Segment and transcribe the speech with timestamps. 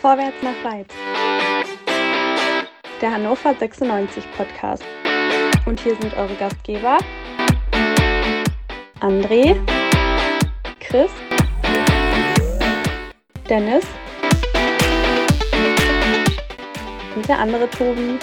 [0.00, 0.86] Vorwärts nach Weiz.
[3.00, 4.84] Der Hannover 96 Podcast.
[5.66, 6.98] Und hier sind eure Gastgeber
[9.00, 9.56] André,
[10.78, 11.10] Chris,
[13.48, 13.84] Dennis
[17.16, 18.18] und der andere Tobi.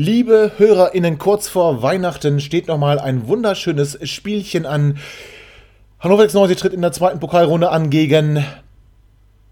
[0.00, 4.98] Liebe HörerInnen, kurz vor Weihnachten steht nochmal ein wunderschönes Spielchen an.
[5.98, 8.44] Hannover 96 tritt in der zweiten Pokalrunde an gegen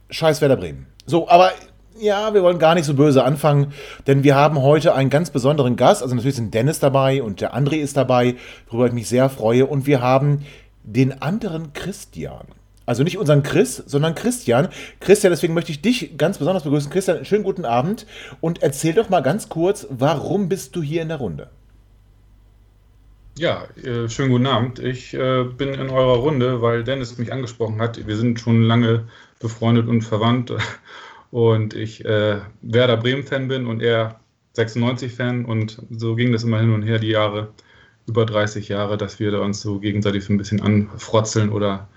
[0.08, 0.86] Scheiß Werder Bremen.
[1.04, 1.50] So, aber
[1.98, 3.72] ja, wir wollen gar nicht so böse anfangen,
[4.06, 6.00] denn wir haben heute einen ganz besonderen Gast.
[6.00, 8.36] Also natürlich sind Dennis dabei und der André ist dabei,
[8.68, 9.66] worüber ich mich sehr freue.
[9.66, 10.46] Und wir haben
[10.84, 12.46] den anderen Christian.
[12.86, 14.68] Also nicht unseren Chris, sondern Christian.
[15.00, 16.90] Christian, deswegen möchte ich dich ganz besonders begrüßen.
[16.90, 18.06] Christian, schönen guten Abend
[18.40, 21.50] und erzähl doch mal ganz kurz, warum bist du hier in der Runde?
[23.38, 24.78] Ja, äh, schönen guten Abend.
[24.78, 28.06] Ich äh, bin in eurer Runde, weil Dennis mich angesprochen hat.
[28.06, 29.08] Wir sind schon lange
[29.40, 30.54] befreundet und verwandt
[31.30, 34.20] und ich äh, Werder Bremen-Fan bin und er
[34.56, 37.48] 96-Fan und so ging das immer hin und her die Jahre,
[38.06, 41.88] über 30 Jahre, dass wir da uns so gegenseitig so ein bisschen anfrotzeln oder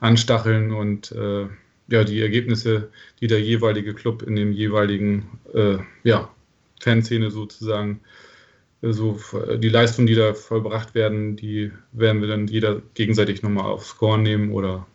[0.00, 1.46] anstacheln und äh,
[1.88, 6.28] ja, die Ergebnisse, die der jeweilige Club in dem jeweiligen äh, ja,
[6.80, 8.00] Fanszene sozusagen,
[8.82, 9.18] äh, so
[9.58, 14.22] die Leistungen, die da vollbracht werden, die werden wir dann jeder gegenseitig nochmal aufs Korn
[14.22, 14.86] nehmen oder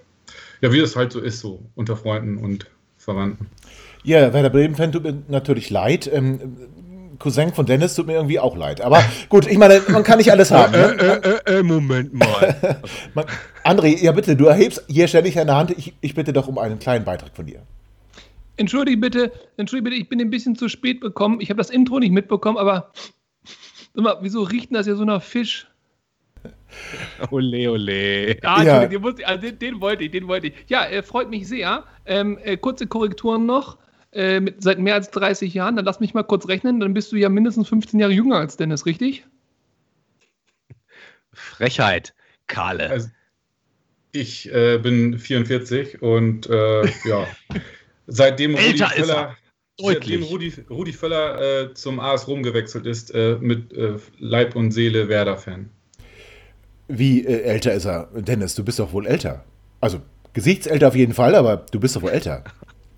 [0.62, 3.48] ja, wie das halt so ist, so unter Freunden und Verwandten.
[4.04, 6.10] Ja, Werder Bremen-Fan tut mir natürlich leid.
[6.12, 6.40] Ähm,
[7.22, 8.82] Cousin von Dennis tut mir irgendwie auch leid.
[8.82, 10.72] Aber gut, ich meine, man kann nicht alles haben.
[10.72, 10.98] Ne?
[11.00, 12.82] Äh, äh, äh, Moment mal.
[13.64, 15.72] André, ja bitte, du erhebst hier ständig eine Hand.
[15.72, 17.62] Ich, ich bitte doch um einen kleinen Beitrag von dir.
[18.58, 21.40] Entschuldige bitte, entschuldige bitte, ich bin ein bisschen zu spät bekommen.
[21.42, 22.92] Ich habe das Intro nicht mitbekommen, aber
[23.94, 25.68] mal, wieso riecht das ja so nach Fisch?
[27.32, 28.38] Ole, ole.
[28.42, 28.88] Ah, ja.
[28.88, 30.54] den, den, den, wollte ich, den wollte ich.
[30.68, 31.84] Ja, äh, freut mich sehr.
[32.06, 33.78] Ähm, äh, kurze Korrekturen noch.
[34.14, 37.12] Äh, mit, seit mehr als 30 Jahren, dann lass mich mal kurz rechnen, dann bist
[37.12, 39.26] du ja mindestens 15 Jahre jünger als Dennis, richtig?
[41.32, 42.14] Frechheit,
[42.48, 42.90] Kahle.
[42.90, 43.08] Also,
[44.12, 47.26] ich äh, bin 44 und äh, ja,
[48.08, 49.38] seitdem Rudi Völler,
[49.80, 54.72] seitdem Rudi, Rudi Völler äh, zum AS Rom gewechselt ist, äh, mit äh, Leib und
[54.72, 55.70] Seele Werder-Fan.
[56.90, 58.10] Wie älter ist er?
[58.14, 59.46] Dennis, du bist doch wohl älter.
[59.80, 60.02] Also
[60.34, 62.44] gesichtsälter auf jeden Fall, aber du bist doch wohl älter.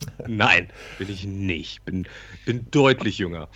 [0.27, 1.83] Nein, bin ich nicht.
[1.85, 2.07] Bin,
[2.45, 3.49] bin deutlich jünger.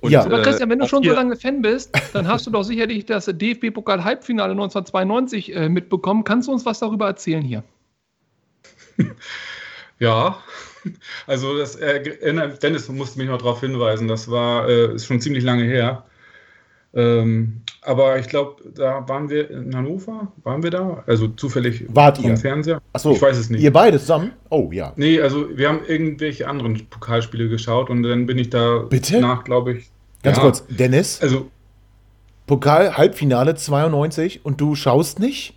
[0.00, 0.24] Und, ja.
[0.24, 3.26] Aber Christian, wenn du schon so lange Fan bist, dann hast du doch sicherlich das
[3.26, 6.24] DFB-Pokal-Halbfinale 1992 äh, mitbekommen.
[6.24, 7.64] Kannst du uns was darüber erzählen hier?
[10.00, 10.42] Ja,
[11.26, 12.02] also das äh,
[12.62, 16.06] Dennis musste mich noch darauf hinweisen, das war äh, ist schon ziemlich lange her.
[16.92, 21.04] Ähm, aber ich glaube, da waren wir in Hannover, waren wir da?
[21.06, 22.36] Also zufällig Wart vom ihr?
[22.36, 22.80] Fernseher?
[22.92, 23.62] Achso, ich weiß es nicht.
[23.62, 24.32] Ihr beide zusammen?
[24.48, 24.92] Oh ja.
[24.96, 29.20] Nee, also wir haben irgendwelche anderen Pokalspiele geschaut und dann bin ich da Bitte?
[29.20, 29.90] nach, glaube ich.
[30.22, 31.20] Ganz ja, kurz, Dennis?
[31.22, 31.48] Also.
[32.46, 35.54] Pokal Halbfinale 92 und du schaust nicht?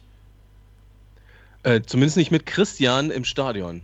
[1.63, 3.81] Äh, zumindest nicht mit Christian im Stadion.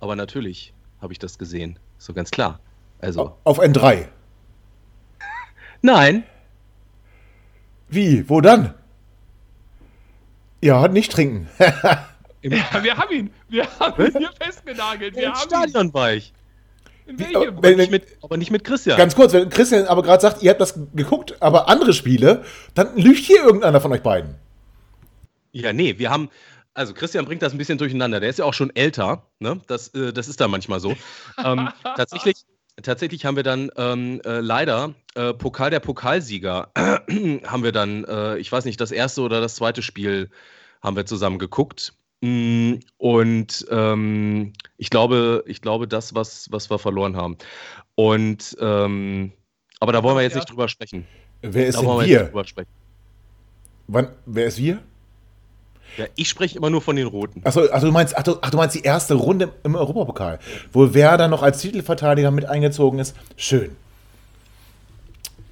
[0.00, 0.72] Aber natürlich
[1.02, 1.78] habe ich das gesehen.
[1.98, 2.58] So ganz klar.
[3.00, 3.36] Also.
[3.44, 4.06] Auf N3.
[5.82, 6.24] Nein.
[7.88, 8.28] Wie?
[8.28, 8.74] Wo dann?
[10.62, 11.48] Ja, nicht trinken.
[12.42, 13.30] ja, wir haben ihn.
[13.48, 15.16] Wir haben ihn hier festgenagelt.
[15.16, 15.94] Wir Im Stadion ihn.
[15.94, 16.32] war ich.
[17.06, 17.56] In welchem?
[17.56, 18.96] Aber, nicht mit, aber nicht mit Christian.
[18.96, 22.96] Ganz kurz, wenn Christian aber gerade sagt, ihr habt das geguckt, aber andere Spiele, dann
[22.96, 24.36] lügt hier irgendeiner von euch beiden.
[25.52, 26.30] Ja, nee, wir haben,
[26.74, 28.20] also Christian bringt das ein bisschen durcheinander.
[28.20, 29.60] Der ist ja auch schon älter, ne?
[29.66, 30.94] Das, äh, das ist da manchmal so.
[31.44, 32.44] ähm, tatsächlich,
[32.82, 38.38] tatsächlich haben wir dann ähm, äh, leider äh, Pokal der Pokalsieger haben wir dann, äh,
[38.38, 40.30] ich weiß nicht, das erste oder das zweite Spiel
[40.82, 41.94] haben wir zusammen geguckt.
[42.20, 47.36] Mm, und ähm, ich glaube, ich glaube, das, was, was wir verloren haben.
[47.94, 49.32] Und ähm,
[49.78, 51.06] aber da wollen wir jetzt nicht drüber sprechen.
[51.42, 52.32] Wer ist da denn wir?
[52.32, 52.34] wir
[53.86, 54.82] Wann, wer ist wir?
[55.96, 57.40] Ja, ich spreche immer nur von den Roten.
[57.44, 60.38] Achso, ach, du meinst, ach, du, ach, du meinst die erste Runde im Europapokal,
[60.72, 63.16] wo Werder noch als Titelverteidiger mit eingezogen ist.
[63.36, 63.76] Schön.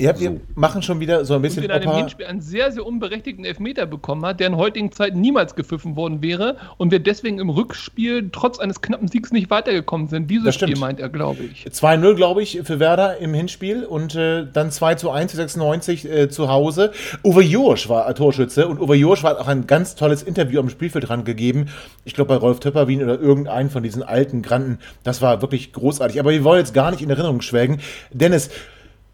[0.00, 0.40] Ja, wir so.
[0.54, 1.64] machen schon wieder so ein bisschen.
[1.64, 5.20] Und in einem Hinspiel einen sehr, sehr unberechtigten Elfmeter bekommen hat, der in heutigen Zeiten
[5.20, 10.06] niemals gepfiffen worden wäre und wir deswegen im Rückspiel trotz eines knappen Siegs nicht weitergekommen
[10.06, 10.30] sind.
[10.30, 11.66] Dieses Spiel meint er, glaube ich.
[11.66, 16.28] 2-0, glaube ich, für Werder im Hinspiel und äh, dann 2 zu 1 96 äh,
[16.28, 16.92] zu Hause.
[17.24, 21.08] Uwe Josch war Torschütze und Uwe Josch hat auch ein ganz tolles Interview am Spielfeld
[21.08, 21.66] dran gegeben.
[22.04, 24.78] Ich glaube bei Rolf Töpperwien oder irgendeinen von diesen alten Granden.
[25.02, 26.20] Das war wirklich großartig.
[26.20, 27.80] Aber wir wollen jetzt gar nicht in Erinnerung schwelgen.
[28.12, 28.50] Dennis,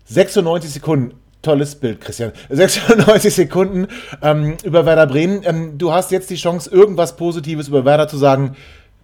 [0.04, 1.20] 96 Sekunden.
[1.42, 2.32] Tolles Bild, Christian.
[2.48, 3.88] 96 Sekunden
[4.22, 5.42] ähm, über Werder Bremen.
[5.44, 8.56] Ähm, du hast jetzt die Chance, irgendwas Positives über Werder zu sagen.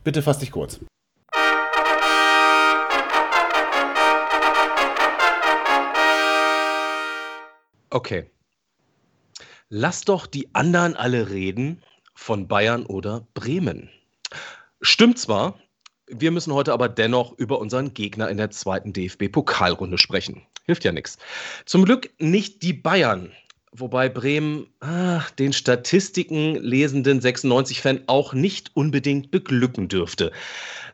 [0.05, 0.81] Bitte fass dich kurz.
[7.91, 8.31] Okay.
[9.69, 11.82] Lass doch die anderen alle reden
[12.14, 13.91] von Bayern oder Bremen.
[14.81, 15.58] Stimmt zwar,
[16.10, 20.42] wir müssen heute aber dennoch über unseren Gegner in der zweiten DFB-Pokalrunde sprechen.
[20.64, 21.18] Hilft ja nichts.
[21.66, 23.32] Zum Glück nicht die Bayern.
[23.72, 30.32] Wobei Bremen ah, den Statistiken lesenden 96-Fan auch nicht unbedingt beglücken dürfte.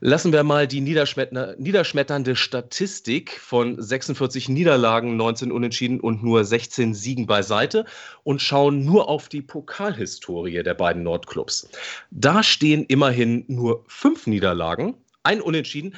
[0.00, 7.26] Lassen wir mal die niederschmetternde Statistik von 46 Niederlagen, 19 Unentschieden und nur 16 Siegen
[7.26, 7.86] beiseite
[8.24, 11.70] und schauen nur auf die Pokalhistorie der beiden Nordclubs.
[12.10, 14.94] Da stehen immerhin nur fünf Niederlagen,
[15.26, 15.96] ein Unentschieden,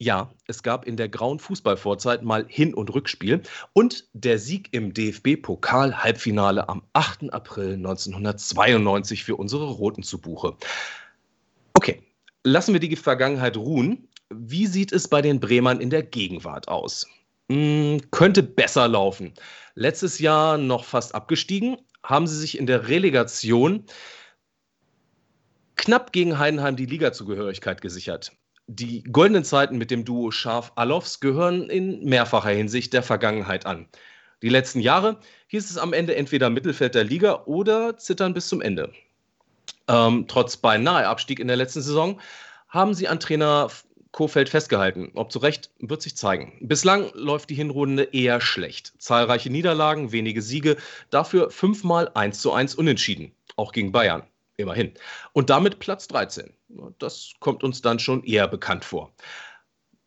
[0.00, 3.42] ja, es gab in der grauen Fußballvorzeit mal Hin- und Rückspiel
[3.72, 7.32] und der Sieg im DFB-Pokal-Halbfinale am 8.
[7.32, 10.56] April 1992 für unsere Roten zu Buche.
[11.74, 12.00] Okay,
[12.44, 14.06] lassen wir die Vergangenheit ruhen.
[14.32, 17.08] Wie sieht es bei den Bremern in der Gegenwart aus?
[17.50, 19.32] Hm, könnte besser laufen.
[19.74, 23.84] Letztes Jahr noch fast abgestiegen, haben sie sich in der Relegation
[25.74, 28.32] knapp gegen Heidenheim die Ligazugehörigkeit gesichert.
[28.70, 33.86] Die goldenen Zeiten mit dem Duo Scharf-Alofs gehören in mehrfacher Hinsicht der Vergangenheit an.
[34.42, 38.60] Die letzten Jahre hieß es am Ende entweder Mittelfeld der Liga oder zittern bis zum
[38.60, 38.92] Ende.
[39.88, 42.20] Ähm, trotz beinahe Abstieg in der letzten Saison
[42.68, 43.68] haben sie an Trainer
[44.12, 45.12] Kofeld festgehalten.
[45.14, 46.58] Ob zu Recht, wird sich zeigen.
[46.60, 48.92] Bislang läuft die Hinrunde eher schlecht.
[48.98, 50.76] Zahlreiche Niederlagen, wenige Siege,
[51.08, 54.24] dafür fünfmal 1 zu 1 unentschieden, auch gegen Bayern.
[54.58, 54.92] Immerhin.
[55.32, 56.52] Und damit Platz 13.
[56.98, 59.12] Das kommt uns dann schon eher bekannt vor.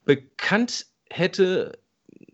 [0.03, 1.79] Bekannt hätte,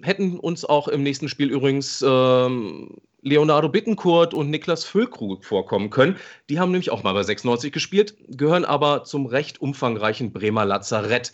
[0.02, 6.18] hätten uns auch im nächsten Spiel übrigens ähm, Leonardo Bittencourt und Niklas Füllkrug vorkommen können.
[6.50, 11.34] Die haben nämlich auch mal bei 96 gespielt, gehören aber zum recht umfangreichen Bremer Lazarett.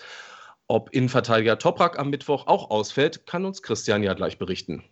[0.68, 4.83] Ob Innenverteidiger Toprak am Mittwoch auch ausfällt, kann uns Christian ja gleich berichten.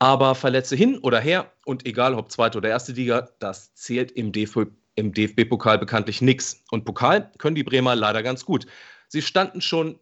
[0.00, 4.32] Aber Verletze hin oder her und egal ob zweite oder erste Liga, das zählt im
[4.32, 6.62] DFB im DFB-Pokal bekanntlich nichts.
[6.70, 8.66] Und Pokal können die Bremer leider ganz gut.
[9.08, 9.98] Sie standen schon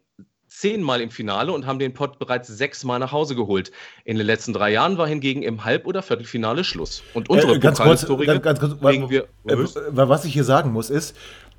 [0.47, 3.71] zehnmal im Finale und haben den Pott bereits sechsmal nach Hause geholt.
[4.03, 7.03] In den letzten drei Jahren war hingegen im Halb- oder Viertelfinale Schluss.
[7.13, 9.57] Und unsere äh, ganz kurz, ganz, ganz kurz, wir, äh,
[9.93, 11.15] was ich hier sagen muss ist,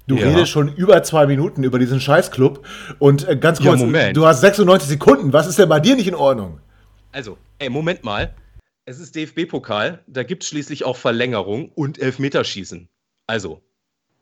[0.09, 0.27] Du ja.
[0.27, 2.67] redest schon über zwei Minuten über diesen Scheißclub
[2.99, 5.33] und äh, ganz kurz, ja, du hast 96 Sekunden.
[5.33, 6.59] Was ist denn bei dir nicht in Ordnung?
[7.13, 8.35] Also, ey, Moment mal.
[8.85, 12.89] Es ist DFB-Pokal, da gibt es schließlich auch Verlängerung und Elfmeterschießen.
[13.27, 13.63] Also,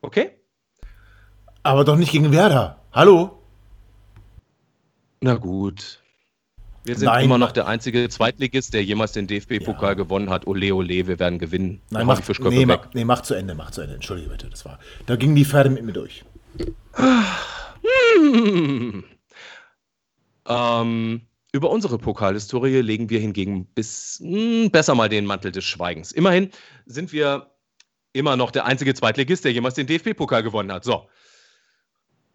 [0.03, 0.31] okay?
[1.63, 2.81] Aber doch nicht gegen Werder.
[2.93, 3.43] Hallo?
[5.21, 6.01] Na gut.
[6.85, 7.27] Wir sind Nein.
[7.27, 9.95] immer noch der einzige Zweitligist, der jemals den DFB-Pokal ja.
[9.95, 10.47] gewonnen hat.
[10.47, 11.83] Ole, ole, wir werden gewinnen.
[11.91, 13.97] Nein, mach, nee, mach, nee, mach zu Ende, mach zu Ende.
[13.97, 14.79] Entschuldige bitte, das war.
[15.05, 16.25] Da gingen die Pferde mit mir durch.
[16.95, 19.05] Hm.
[20.49, 21.21] Ähm,
[21.53, 26.13] über unsere Pokalhistorie legen wir hingegen bis mh, hm, besser mal den Mantel des Schweigens.
[26.13, 26.51] Immerhin
[26.87, 27.51] sind wir
[28.13, 30.85] immer noch der einzige Zweitligist, der jemals den DFB-Pokal gewonnen hat.
[30.85, 31.09] So.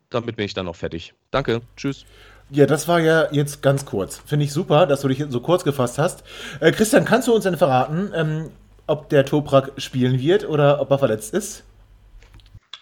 [0.10, 1.14] Damit bin ich dann noch fertig.
[1.32, 1.62] Danke.
[1.76, 2.06] Tschüss.
[2.52, 4.20] Ja, das war ja jetzt ganz kurz.
[4.20, 6.24] Finde ich super, dass du dich so kurz gefasst hast.
[6.60, 8.52] Äh, Christian, kannst du uns denn verraten, ähm,
[8.88, 11.64] ob der Toprak spielen wird oder ob er verletzt ist?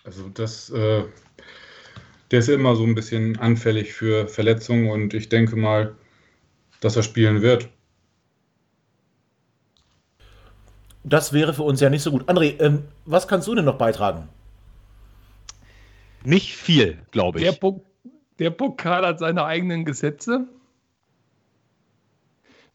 [0.03, 1.03] Also das, äh,
[2.31, 5.95] der ist ja immer so ein bisschen anfällig für Verletzungen und ich denke mal,
[6.81, 7.69] dass er spielen wird.
[11.03, 12.29] Das wäre für uns ja nicht so gut.
[12.29, 14.29] André, ähm, was kannst du denn noch beitragen?
[16.23, 17.45] Nicht viel, glaube ich.
[17.45, 17.83] Der, po
[18.39, 20.47] der Pokal hat seine eigenen Gesetze.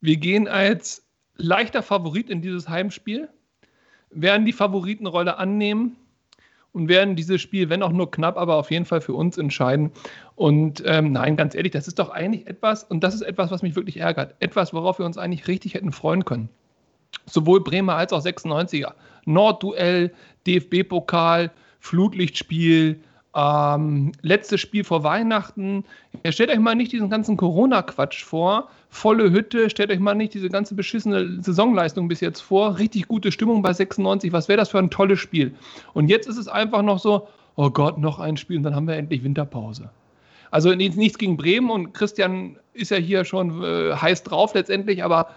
[0.00, 1.02] Wir gehen als
[1.36, 3.28] leichter Favorit in dieses Heimspiel,
[4.10, 5.96] werden die Favoritenrolle annehmen
[6.72, 9.90] und werden dieses Spiel, wenn auch nur knapp, aber auf jeden Fall für uns entscheiden.
[10.36, 13.62] Und ähm, nein, ganz ehrlich, das ist doch eigentlich etwas, und das ist etwas, was
[13.62, 16.50] mich wirklich ärgert, etwas, worauf wir uns eigentlich richtig hätten freuen können
[17.26, 18.92] sowohl Bremer als auch 96er.
[19.24, 20.12] Nordduell,
[20.46, 21.50] DFB-Pokal,
[21.80, 23.00] Flutlichtspiel,
[23.36, 25.84] Ähm, letztes Spiel vor Weihnachten.
[26.24, 28.68] Ja, stellt euch mal nicht diesen ganzen Corona-Quatsch vor.
[28.88, 32.78] Volle Hütte, stellt euch mal nicht diese ganze beschissene Saisonleistung bis jetzt vor.
[32.78, 34.32] Richtig gute Stimmung bei 96.
[34.32, 35.54] Was wäre das für ein tolles Spiel?
[35.92, 38.88] Und jetzt ist es einfach noch so, oh Gott, noch ein Spiel und dann haben
[38.88, 39.90] wir endlich Winterpause.
[40.50, 45.28] Also nichts gegen Bremen und Christian ist ja hier schon äh, heiß drauf letztendlich, aber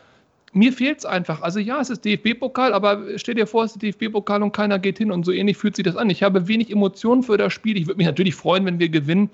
[0.54, 1.42] mir fehlt es einfach.
[1.42, 4.98] Also ja, es ist DFB-Pokal, aber stell dir vor, es ist DFB-Pokal und keiner geht
[4.98, 6.10] hin und so ähnlich fühlt sich das an.
[6.10, 7.78] Ich habe wenig Emotionen für das Spiel.
[7.78, 9.30] Ich würde mich natürlich freuen, wenn wir gewinnen.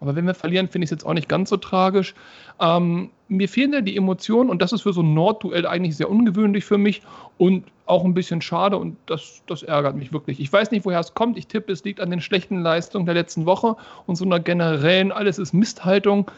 [0.00, 2.14] Aber wenn wir verlieren, finde ich es jetzt auch nicht ganz so tragisch.
[2.58, 6.10] Ähm, mir fehlen ja die Emotionen und das ist für so ein Nordduell eigentlich sehr
[6.10, 7.02] ungewöhnlich für mich
[7.36, 10.40] und auch ein bisschen schade und das, das ärgert mich wirklich.
[10.40, 11.36] Ich weiß nicht, woher es kommt.
[11.36, 15.12] Ich tippe, es liegt an den schlechten Leistungen der letzten Woche und so einer generellen,
[15.12, 16.30] alles ist Misthaltung.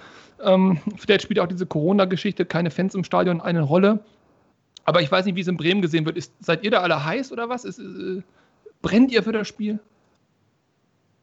[0.42, 4.00] Ähm, vielleicht spielt auch diese Corona-Geschichte, keine Fans im Stadion, eine Rolle.
[4.84, 6.16] Aber ich weiß nicht, wie es in Bremen gesehen wird.
[6.16, 7.64] Ist, seid ihr da alle heiß oder was?
[7.64, 8.22] Ist, äh,
[8.80, 9.78] brennt ihr für das Spiel?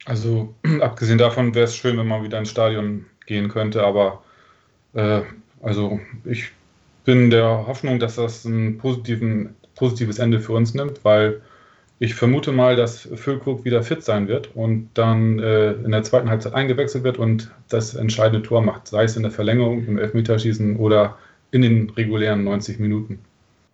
[0.05, 4.23] Also, abgesehen davon wäre es schön, wenn man wieder ins Stadion gehen könnte, aber
[4.93, 5.21] äh,
[5.61, 6.51] also ich
[7.05, 11.41] bin der Hoffnung, dass das ein positives Ende für uns nimmt, weil
[11.99, 16.29] ich vermute mal, dass Füllkrug wieder fit sein wird und dann äh, in der zweiten
[16.29, 20.77] Halbzeit eingewechselt wird und das entscheidende Tor macht, sei es in der Verlängerung, im Elfmeterschießen
[20.77, 21.17] oder
[21.51, 23.19] in den regulären 90 Minuten.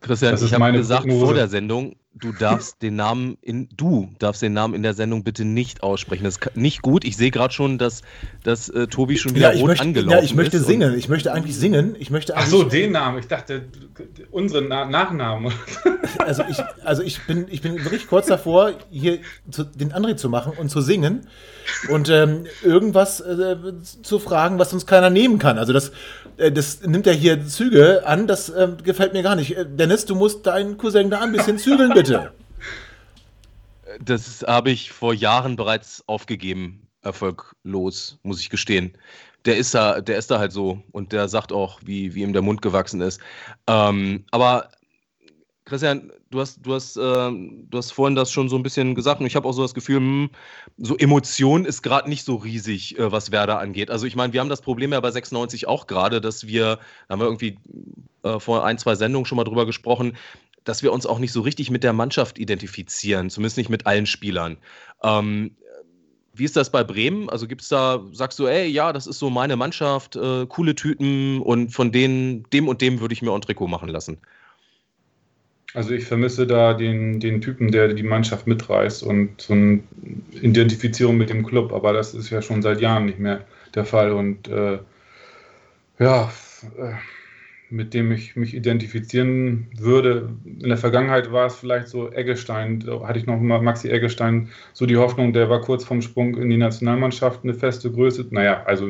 [0.05, 1.25] Christian, ich habe gesagt Prognose.
[1.25, 5.23] vor der Sendung, du darfst den Namen in du darfst den Namen in der Sendung
[5.23, 6.23] bitte nicht aussprechen.
[6.23, 7.03] Das ist nicht gut.
[7.03, 8.03] Ich sehe gerade schon, dass,
[8.43, 10.95] dass äh, Tobi schon wieder ja, rot möchte, angelaufen Ja, ich möchte singen.
[10.95, 11.95] Ich möchte eigentlich singen.
[11.97, 13.17] Ich möchte Ach so, den Namen.
[13.17, 13.65] Ich dachte
[14.31, 15.51] unseren Na Nachnamen.
[16.19, 19.19] Also ich, also ich bin, ich bin wirklich kurz davor, hier
[19.51, 21.27] zu, den André zu machen und zu singen
[21.89, 23.57] und ähm, irgendwas äh,
[24.01, 25.57] zu fragen, was uns keiner nehmen kann.
[25.57, 25.91] Also das,
[26.37, 28.27] das nimmt ja hier Züge an.
[28.27, 29.57] Das äh, gefällt mir gar nicht.
[29.57, 32.31] Äh, Dennis, du musst deinen Cousin da ein bisschen zügeln, bitte.
[34.03, 38.97] Das habe ich vor Jahren bereits aufgegeben, erfolglos, muss ich gestehen.
[39.45, 42.33] Der ist da, der ist da halt so und der sagt auch, wie, wie ihm
[42.33, 43.21] der Mund gewachsen ist.
[43.67, 44.69] Ähm, aber
[45.65, 49.19] Christian, du hast, du, hast, äh, du hast vorhin das schon so ein bisschen gesagt
[49.19, 50.29] und ich habe auch so das Gefühl, mh, hm,
[50.77, 53.89] so Emotion ist gerade nicht so riesig, äh, was Werder angeht.
[53.89, 57.13] Also ich meine, wir haben das Problem ja bei 96 auch gerade, dass wir, da
[57.13, 57.57] haben wir irgendwie
[58.21, 60.15] äh, vor ein, zwei Sendungen schon mal drüber gesprochen,
[60.65, 64.05] dass wir uns auch nicht so richtig mit der Mannschaft identifizieren, zumindest nicht mit allen
[64.05, 64.57] Spielern.
[65.03, 65.55] Ähm,
[66.33, 67.29] wie ist das bei Bremen?
[67.29, 70.75] Also gibt es da, sagst du, ey, ja, das ist so meine Mannschaft, äh, coole
[70.75, 74.19] Typen und von denen, dem und dem würde ich mir auch ein Trikot machen lassen?
[75.75, 79.81] Also ich vermisse da den, den Typen, der die Mannschaft mitreißt und so eine
[80.41, 84.13] Identifizierung mit dem Club, aber das ist ja schon seit Jahren nicht mehr der Fall.
[84.13, 84.79] Und äh,
[85.99, 86.31] ja,
[86.77, 86.93] äh,
[87.69, 90.29] mit dem ich mich identifizieren würde.
[90.45, 94.49] In der Vergangenheit war es vielleicht so Eggestein, da hatte ich noch mal Maxi Eggestein,
[94.71, 98.63] so die Hoffnung, der war kurz vorm Sprung in die Nationalmannschaft, eine feste Größe, naja,
[98.63, 98.89] also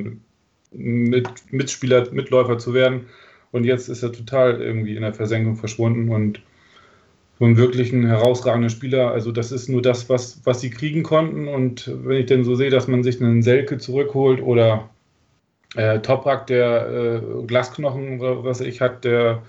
[0.71, 3.07] mit, Mitspieler, Mitläufer zu werden.
[3.51, 6.09] Und jetzt ist er total irgendwie in der Versenkung verschwunden.
[6.09, 6.41] Und
[7.39, 11.47] so einen wirklichen herausragenden Spieler, also das ist nur das, was, was sie kriegen konnten.
[11.47, 14.89] Und wenn ich denn so sehe, dass man sich einen Selke zurückholt oder
[15.75, 19.43] äh, Toprak, der äh, Glasknochen was ich hat, der,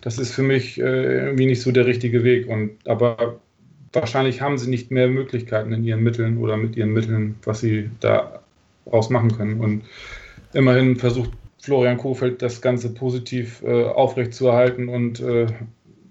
[0.00, 2.48] das ist für mich äh, irgendwie nicht so der richtige Weg.
[2.48, 3.38] Und aber
[3.92, 7.90] wahrscheinlich haben sie nicht mehr Möglichkeiten in ihren Mitteln oder mit ihren Mitteln, was sie
[8.00, 8.40] da
[8.86, 9.60] ausmachen können.
[9.60, 9.82] Und
[10.54, 11.30] immerhin versucht
[11.60, 15.46] Florian Kofeld das Ganze positiv äh, aufrechtzuerhalten und äh,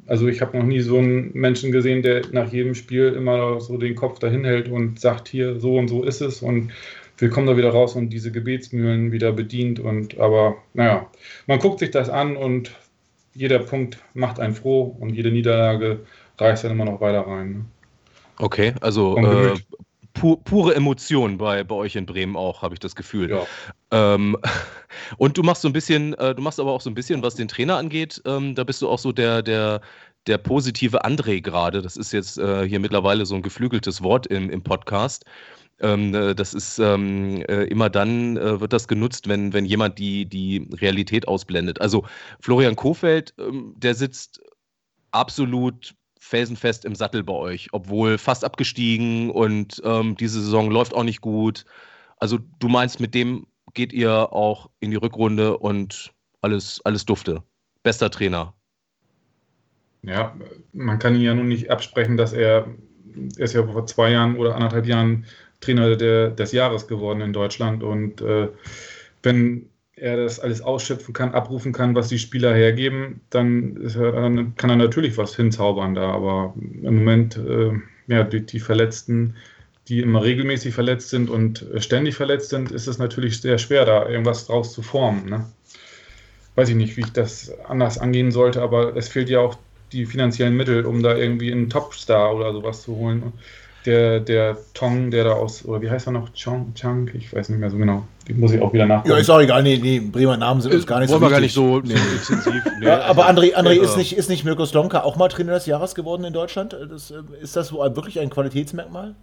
[0.07, 3.77] also ich habe noch nie so einen Menschen gesehen, der nach jedem Spiel immer so
[3.77, 6.71] den Kopf dahin hält und sagt, hier so und so ist es und
[7.17, 9.79] wir kommen da wieder raus und diese Gebetsmühlen wieder bedient.
[9.79, 11.09] Und aber naja,
[11.47, 12.71] man guckt sich das an und
[13.33, 16.01] jeder Punkt macht einen froh und jede Niederlage
[16.37, 17.51] reißt dann immer noch weiter rein.
[17.51, 17.65] Ne?
[18.39, 19.55] Okay, also äh,
[20.19, 23.29] pu pure Emotion bei, bei euch in Bremen auch, habe ich das Gefühl.
[23.29, 23.45] Ja.
[23.91, 24.37] Ähm,
[25.17, 27.35] und du machst so ein bisschen, äh, du machst aber auch so ein bisschen, was
[27.35, 29.81] den Trainer angeht, ähm, da bist du auch so der, der,
[30.25, 31.81] der positive André gerade.
[31.81, 35.25] Das ist jetzt äh, hier mittlerweile so ein geflügeltes Wort im, im Podcast.
[35.79, 39.99] Ähm, äh, das ist ähm, äh, immer dann äh, wird das genutzt, wenn, wenn jemand
[39.99, 41.79] die, die Realität ausblendet.
[41.81, 42.05] Also
[42.41, 44.41] Florian Kofeld, ähm, der sitzt
[45.11, 51.03] absolut felsenfest im Sattel bei euch, obwohl fast abgestiegen und ähm, diese Saison läuft auch
[51.03, 51.65] nicht gut.
[52.17, 57.43] Also du meinst, mit dem geht ihr auch in die Rückrunde und alles, alles dufte.
[57.83, 58.53] Bester Trainer.
[60.03, 60.35] Ja,
[60.73, 62.67] man kann ihn ja nun nicht absprechen, dass er,
[63.37, 65.25] er ist ja vor zwei Jahren oder anderthalb Jahren
[65.59, 67.83] Trainer der, des Jahres geworden in Deutschland.
[67.83, 68.49] Und äh,
[69.23, 74.69] wenn er das alles ausschöpfen kann, abrufen kann, was die Spieler hergeben, dann, dann kann
[74.69, 76.11] er natürlich was hinzaubern da.
[76.11, 77.71] Aber im Moment, äh,
[78.07, 79.35] ja, die, die, Verletzten,
[79.87, 84.07] die immer regelmäßig verletzt sind und ständig verletzt sind, ist es natürlich sehr schwer, da
[84.07, 85.29] irgendwas draus zu formen.
[85.29, 85.45] Ne?
[86.53, 89.57] Weiß ich nicht, wie ich das anders angehen sollte, aber es fehlt ja auch
[89.91, 93.33] die finanziellen Mittel, um da irgendwie einen Topstar oder sowas zu holen.
[93.87, 96.27] Der, der Tong, der da aus, oder wie heißt er noch?
[96.33, 97.09] Chong, Chang?
[97.13, 98.03] Ich weiß nicht mehr so genau.
[98.27, 99.11] Die muss ich auch wieder nachgucken.
[99.11, 99.63] Ja, ist auch egal.
[99.63, 101.93] Nee, nee, Bremer Namen sind uns gar nicht Wollen so wir gar nicht so, so
[101.93, 102.63] intensiv.
[102.79, 105.29] Nee, Ja, aber also, André, André äh, ist, nicht, ist nicht Mirko Slomka auch mal
[105.29, 106.75] Trainer des Jahres geworden in Deutschland?
[106.89, 109.15] Das, äh, ist das wirklich ein Qualitätsmerkmal?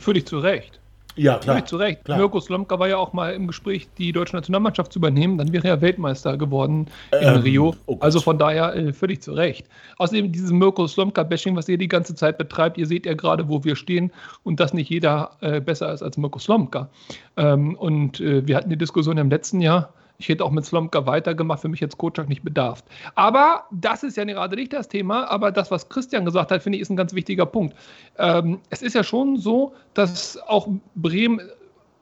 [0.00, 0.80] Völlig zu Recht.
[1.16, 1.56] Ja, klar.
[1.56, 2.04] Völlig zu Recht.
[2.04, 2.18] Klar.
[2.18, 5.38] Mirko Slomka war ja auch mal im Gespräch, die deutsche Nationalmannschaft zu übernehmen.
[5.38, 7.74] Dann wäre er Weltmeister geworden in Ähm, Rio.
[7.86, 9.66] oh also von daher äh, völlig zu Recht.
[9.98, 13.64] Außerdem dieses Mirko Slomka-Bashing, was ihr die ganze Zeit betreibt, ihr seht ja gerade, wo
[13.64, 14.12] wir stehen
[14.44, 16.88] und dass nicht jeder äh, besser ist als Mirko Slomka.
[17.36, 19.92] Ähm, und äh, wir hatten die Diskussion im letzten Jahr.
[20.18, 22.82] Ich hätte auch mit Slomka weitergemacht, für mich jetzt Kotschak nicht bedarf.
[23.14, 26.76] Aber das ist ja gerade nicht das Thema, aber das, was Christian gesagt hat, finde
[26.76, 27.76] ich, ist ein ganz wichtiger Punkt.
[28.18, 31.40] Ähm, es ist ja schon so, dass auch Bremen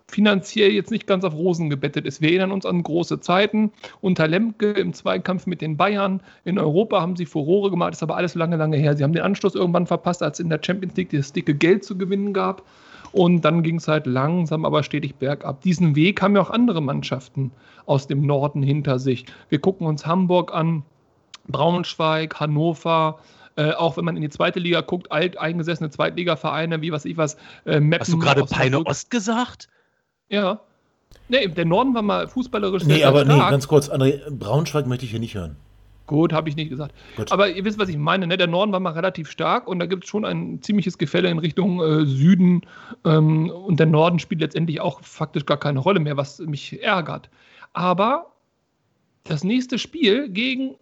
[0.07, 2.21] finanziell jetzt nicht ganz auf Rosen gebettet ist.
[2.21, 6.21] Wir erinnern uns an große Zeiten unter Lemke im Zweikampf mit den Bayern.
[6.45, 8.97] In Europa haben sie Furore gemacht, ist aber alles lange, lange her.
[8.97, 11.85] Sie haben den Anschluss irgendwann verpasst, als es in der Champions League das dicke Geld
[11.85, 12.63] zu gewinnen gab.
[13.15, 15.61] Und dann ging es halt langsam, aber stetig bergab.
[15.61, 17.53] Diesen Weg haben ja auch andere Mannschaften
[17.87, 19.25] aus dem Norden hinter sich.
[19.49, 20.83] Wir gucken uns Hamburg an,
[21.47, 23.21] Braunschweig, Hannover,
[23.55, 27.37] äh, auch wenn man in die zweite Liga guckt, alteingesessene Zweitligavereine, wie was ich was,
[27.67, 28.01] äh, Meppen.
[28.01, 28.85] Hast du gerade Peine.
[28.85, 29.69] Ost gesagt?
[30.29, 30.59] Ja.
[31.29, 33.51] Nee, der Norden war mal fußballerisch Nee, sehr aber nee, stark.
[33.53, 35.57] ganz kurz, André, Braunschweig möchte ich hier nicht hören.
[36.07, 36.95] Gut, habe ich nicht gesagt.
[37.17, 37.33] Gut.
[37.33, 38.27] Aber ihr wisst, was ich meine.
[38.27, 38.37] Ne?
[38.37, 41.39] Der Norden war mal relativ stark und da gibt es schon ein ziemliches Gefälle in
[41.39, 42.63] Richtung äh, Süden.
[43.05, 47.31] Ähm, und der Norden spielt letztendlich auch faktisch gar keine Rolle mehr, was mich ärgert.
[47.73, 48.33] Aber
[49.25, 50.77] das nächste Spiel gegen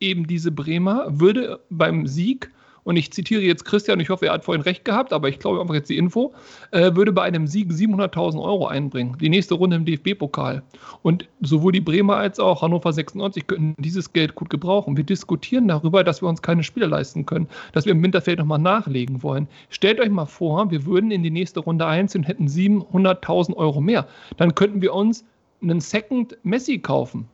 [0.00, 2.52] eben diese Bremer würde beim Sieg,
[2.88, 5.60] und ich zitiere jetzt Christian, ich hoffe, er hat vorhin recht gehabt, aber ich glaube
[5.60, 6.32] einfach jetzt die Info,
[6.70, 9.14] äh, würde bei einem Sieg 700.000 Euro einbringen.
[9.20, 10.62] Die nächste Runde im DFB-Pokal.
[11.02, 14.96] Und sowohl die Bremer als auch Hannover 96 könnten dieses Geld gut gebrauchen.
[14.96, 18.38] Wir diskutieren darüber, dass wir uns keine Spiele leisten können, dass wir im Winter vielleicht
[18.38, 19.48] nochmal nachlegen wollen.
[19.68, 23.82] Stellt euch mal vor, wir würden in die nächste Runde einziehen und hätten 700.000 Euro
[23.82, 24.08] mehr.
[24.38, 25.26] Dann könnten wir uns
[25.60, 27.28] einen Second Messi kaufen.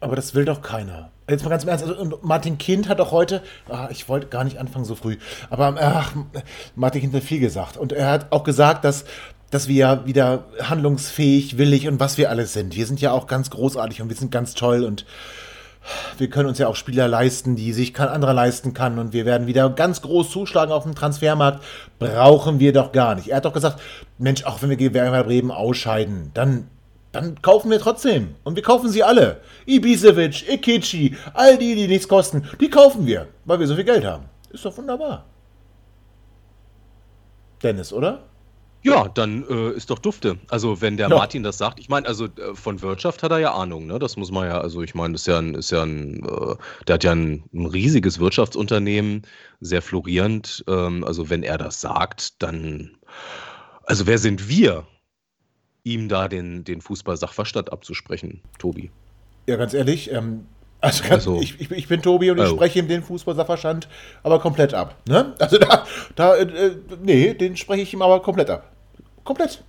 [0.00, 1.12] Aber das will doch keiner.
[1.28, 4.44] Jetzt mal ganz im Ernst, also, Martin Kind hat auch heute, ah, ich wollte gar
[4.44, 5.16] nicht anfangen so früh,
[5.50, 6.12] aber ach,
[6.76, 7.76] Martin Kind hat viel gesagt.
[7.76, 9.04] Und er hat auch gesagt, dass,
[9.50, 12.76] dass wir ja wieder handlungsfähig, willig und was wir alles sind.
[12.76, 15.04] Wir sind ja auch ganz großartig und wir sind ganz toll und
[16.18, 19.24] wir können uns ja auch Spieler leisten, die sich kein anderer leisten kann und wir
[19.24, 21.62] werden wieder ganz groß zuschlagen auf dem Transfermarkt.
[21.98, 23.28] Brauchen wir doch gar nicht.
[23.28, 23.80] Er hat doch gesagt,
[24.18, 26.68] Mensch, auch wenn wir Werder Bremen ausscheiden, dann
[27.20, 28.34] dann kaufen wir trotzdem.
[28.44, 29.40] Und wir kaufen sie alle.
[29.66, 34.04] Ibisevic, Ikichi, all die, die nichts kosten, die kaufen wir, weil wir so viel Geld
[34.04, 34.24] haben.
[34.50, 35.24] Ist doch wunderbar.
[37.62, 38.22] Dennis, oder?
[38.82, 40.38] Ja, dann äh, ist doch dufte.
[40.48, 41.16] Also wenn der Ja.
[41.16, 43.98] Martin das sagt, ich meine, also äh, von Wirtschaft hat er ja Ahnung, ne?
[43.98, 46.54] Das muss man ja, also ich meine, das ist ja ein, ist ja ein, äh,
[46.86, 49.22] der hat ja ein, ein riesiges Wirtschaftsunternehmen,
[49.60, 50.64] sehr florierend.
[50.68, 52.96] Ähm, also wenn er das sagt, dann,
[53.84, 54.86] also wer sind wir,
[55.86, 58.90] ihm da den, den Fußball-Sachverstand abzusprechen, Tobi?
[59.46, 60.46] Ja, ganz ehrlich, ähm,
[60.80, 62.56] also, ganz, Also- ich, ich, ich bin Tobi und ich Oh.
[62.56, 63.88] spreche ihm den Fußballsachverstand
[64.24, 64.96] aber komplett ab.
[65.08, 65.34] Ne?
[65.38, 68.72] Also da, da äh, nee, den spreche ich ihm aber komplett ab.
[69.24, 69.62] Komplett.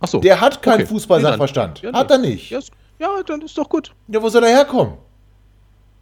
[0.00, 0.18] Achso.
[0.20, 0.86] Der hat keinen Okay.
[0.86, 1.84] Fußballsachverstand.
[1.84, 2.50] Dann- hat er nicht.
[2.50, 2.60] Ja,
[2.98, 3.92] ja, dann ist doch gut.
[4.08, 4.94] Ja, wo soll er herkommen?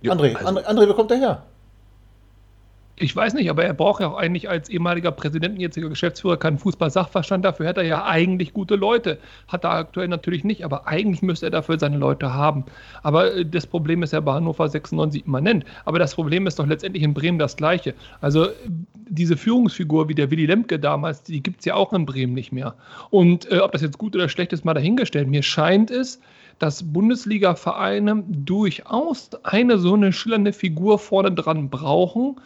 [0.03, 1.43] Ja, André, also- André, André, wo kommt er her?
[3.03, 6.59] Ich weiß nicht, aber er braucht ja auch eigentlich als ehemaliger Präsident jetziger Geschäftsführer keinen
[6.59, 7.45] Fußball-Sachverstand.
[7.45, 9.19] Dafür hat er ja eigentlich gute Leute.
[9.49, 12.65] Hat er aktuell natürlich nicht, aber eigentlich müsste er dafür seine Leute haben.
[13.03, 15.65] Aber äh, das Problem ist ja bei Hannover 96 immanent.
[15.85, 17.95] Aber das Problem ist doch letztendlich in Bremen das gleiche.
[18.21, 18.47] Also
[19.09, 22.53] diese Führungsfigur wie der Willy Lemke damals, die gibt es ja auch in Bremen nicht
[22.53, 22.77] mehr.
[23.11, 25.27] Und äh, ob das jetzt gut oder schlecht ist, mal dahingestellt.
[25.27, 26.21] Mir scheint es,
[26.61, 32.37] dass Bundesliga-Vereine durchaus eine so eine schillernde Figur vorne dran brauchen,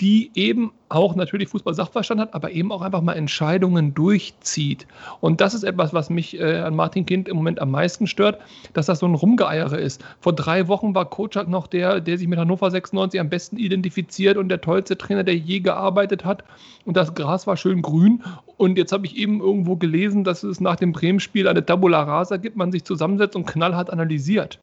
[0.00, 4.86] die eben auch natürlich Fußball-Sachverstand hat, aber eben auch einfach mal Entscheidungen durchzieht.
[5.20, 8.40] Und das ist etwas, was mich äh, an Martin Kind im Moment am meisten stört,
[8.72, 10.04] dass das so ein Rumgeeiere ist.
[10.20, 14.36] Vor drei Wochen war Kocak noch der, der sich mit Hannover 96 am besten identifiziert
[14.36, 16.42] und der tollste Trainer, der je gearbeitet hat.
[16.84, 18.22] Und das Gras war schön grün.
[18.56, 22.38] Und jetzt habe ich eben irgendwo gelesen, dass es nach dem Bremen-Spiel eine Tabula Rasa
[22.38, 24.58] gibt, man sich zusammensetzt und knallhart analysiert.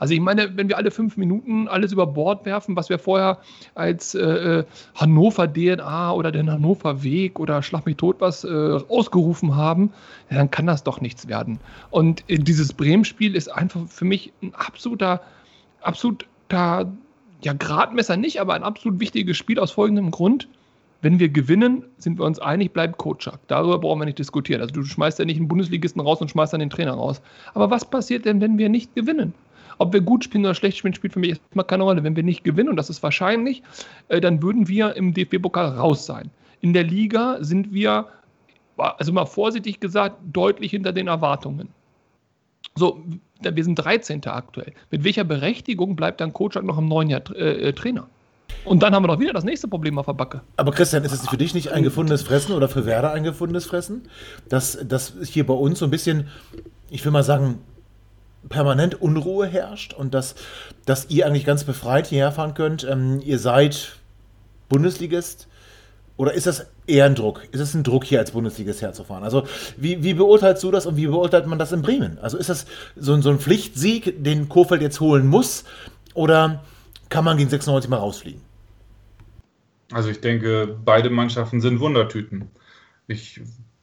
[0.00, 3.38] Also ich meine, wenn wir alle fünf Minuten alles über Bord werfen, was wir vorher
[3.74, 8.48] als äh, äh, Hannover DNA oder den Hannover Weg oder Schlag mich tot was äh,
[8.88, 9.92] ausgerufen haben,
[10.30, 11.60] ja, dann kann das doch nichts werden.
[11.90, 15.20] Und äh, dieses Bremen-Spiel ist einfach für mich ein absoluter,
[15.82, 16.90] absoluter,
[17.42, 20.48] ja, Gradmesser nicht, aber ein absolut wichtiges Spiel aus folgendem Grund.
[21.02, 23.38] Wenn wir gewinnen, sind wir uns einig, bleibt Kotschak.
[23.48, 24.62] Darüber brauchen wir nicht diskutieren.
[24.62, 27.20] Also du schmeißt ja nicht einen Bundesligisten raus und schmeißt dann den Trainer raus.
[27.52, 29.34] Aber was passiert denn, wenn wir nicht gewinnen?
[29.80, 32.04] Ob wir gut spielen oder schlecht spielen, spielt für mich erstmal keine Rolle.
[32.04, 33.62] Wenn wir nicht gewinnen, und das ist wahrscheinlich,
[34.08, 36.30] äh, dann würden wir im DFB-Pokal raus sein.
[36.60, 38.04] In der Liga sind wir,
[38.76, 41.70] also mal vorsichtig gesagt, deutlich hinter den Erwartungen.
[42.74, 43.02] So,
[43.40, 44.22] wir sind 13.
[44.26, 44.74] aktuell.
[44.90, 48.06] Mit welcher Berechtigung bleibt dann Kotschak noch im neuen Jahr äh, äh, Trainer?
[48.66, 50.42] Und dann haben wir doch wieder das nächste Problem auf der Backe.
[50.58, 53.64] Aber Christian, ist es für dich nicht ein gefundenes Fressen oder für Werder ein gefundenes
[53.64, 54.02] Fressen?
[54.50, 56.28] Dass, dass hier bei uns so ein bisschen,
[56.90, 57.60] ich will mal sagen,
[58.48, 60.34] permanent Unruhe herrscht und dass,
[60.86, 62.84] dass ihr eigentlich ganz befreit hierher fahren könnt.
[62.84, 63.96] Ähm, ihr seid
[64.68, 65.48] Bundesligist.
[66.16, 67.48] Oder ist das eher ein Druck?
[67.50, 69.24] Ist es ein Druck, hier als Bundesligist herzufahren?
[69.24, 69.46] Also,
[69.78, 72.18] wie, wie beurteilst du das und wie beurteilt man das in Bremen?
[72.18, 75.64] Also, ist das so, so ein Pflichtsieg, den Kofeld jetzt holen muss?
[76.12, 76.62] Oder
[77.08, 78.42] kann man gegen 96 mal rausfliegen?
[79.92, 82.50] Also, ich denke, beide Mannschaften sind Wundertüten.
[83.06, 83.40] Ich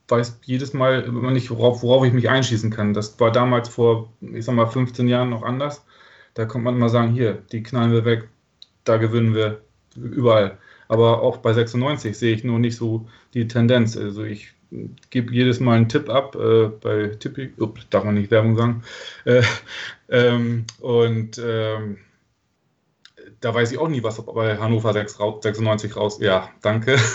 [0.08, 2.94] weiß jedes Mal immer nicht, worauf, worauf ich mich einschießen kann.
[2.94, 5.86] Das war damals vor, ich sag mal, 15 Jahren noch anders.
[6.34, 8.30] Da kommt man immer sagen, hier, die knallen wir weg,
[8.84, 9.62] da gewinnen wir
[9.96, 10.58] überall.
[10.88, 13.98] Aber auch bei 96 sehe ich nur nicht so die Tendenz.
[13.98, 14.54] Also ich
[15.10, 18.84] gebe jedes Mal einen Tipp ab äh, bei Tippi, ups, darf man nicht Werbung sagen.
[19.26, 19.42] Äh,
[20.10, 21.98] ähm, und ähm,
[23.42, 26.20] da weiß ich auch nie, was bei Hannover 6, 96 raus.
[26.22, 26.98] Ja, danke.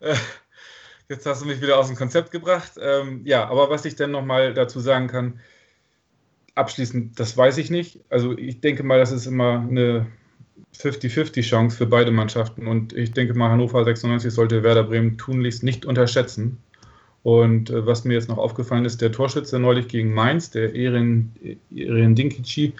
[0.00, 0.16] Äh,
[1.14, 2.72] jetzt hast du mich wieder aus dem Konzept gebracht.
[2.80, 5.40] Ähm, ja, aber was ich denn nochmal dazu sagen kann,
[6.54, 8.00] abschließend, das weiß ich nicht.
[8.10, 10.06] Also ich denke mal, das ist immer eine
[10.76, 12.66] 50-50 Chance für beide Mannschaften.
[12.66, 16.58] Und ich denke mal, Hannover 96 sollte Werder Bremen tunlichst nicht unterschätzen.
[17.22, 21.32] Und äh, was mir jetzt noch aufgefallen ist, der Torschütze neulich gegen Mainz, der Erin,
[21.74, 22.74] Erin Dinkici,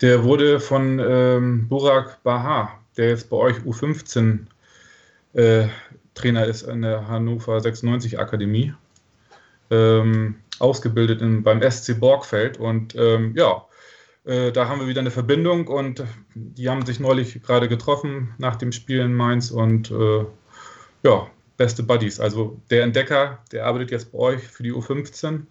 [0.00, 4.40] der wurde von ähm, Burak Baha, der jetzt bei euch U15
[5.34, 5.68] äh,
[6.14, 8.74] Trainer ist an der Hannover 96 Akademie,
[9.70, 12.58] ähm, ausgebildet in, beim SC Borgfeld.
[12.58, 13.64] Und ähm, ja,
[14.24, 18.56] äh, da haben wir wieder eine Verbindung und die haben sich neulich gerade getroffen nach
[18.56, 20.24] dem Spiel in Mainz und äh,
[21.02, 22.20] ja, beste Buddies.
[22.20, 25.42] Also der Entdecker, der arbeitet jetzt bei euch für die U15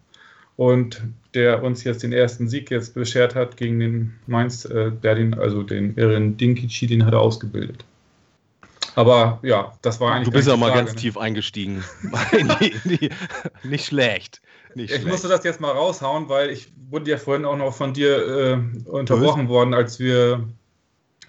[0.56, 1.02] und
[1.34, 5.34] der uns jetzt den ersten Sieg jetzt beschert hat gegen den Mainz, äh, der den,
[5.34, 7.86] also den Erin Dinkici, den hat er ausgebildet.
[9.00, 10.26] Aber ja, das war eigentlich.
[10.26, 10.98] Du bist ja mal ganz ne?
[10.98, 11.86] tief eingestiegen.
[13.64, 14.42] nicht schlecht.
[14.76, 15.08] Nicht ich schlecht.
[15.08, 18.90] musste das jetzt mal raushauen, weil ich wurde ja vorhin auch noch von dir äh,
[18.90, 19.54] unterbrochen Böse.
[19.54, 20.46] worden, als wir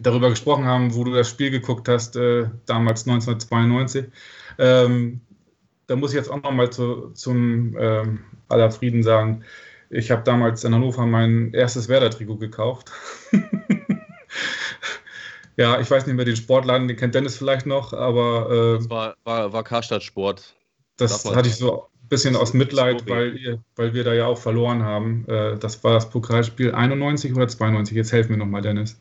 [0.00, 4.06] darüber gesprochen haben, wo du das Spiel geguckt hast, äh, damals 1992.
[4.58, 5.20] Ähm,
[5.86, 9.44] da muss ich jetzt auch noch mal zu, zum ähm, aller Frieden sagen,
[9.90, 12.90] ich habe damals in Hannover mein erstes Werder-Trikot gekauft.
[15.60, 18.50] ja, ich weiß nicht mehr den Sportladen, den kennt Dennis vielleicht noch, aber.
[18.50, 20.54] Äh, das war, war, war Karstadt Sport.
[20.96, 25.26] Das hatte ich so bisschen aus Mitleid, weil, weil wir da ja auch verloren haben.
[25.28, 27.94] Äh, das war das Pokalspiel 91 oder 92.
[27.94, 28.98] Jetzt helfen wir nochmal, Dennis.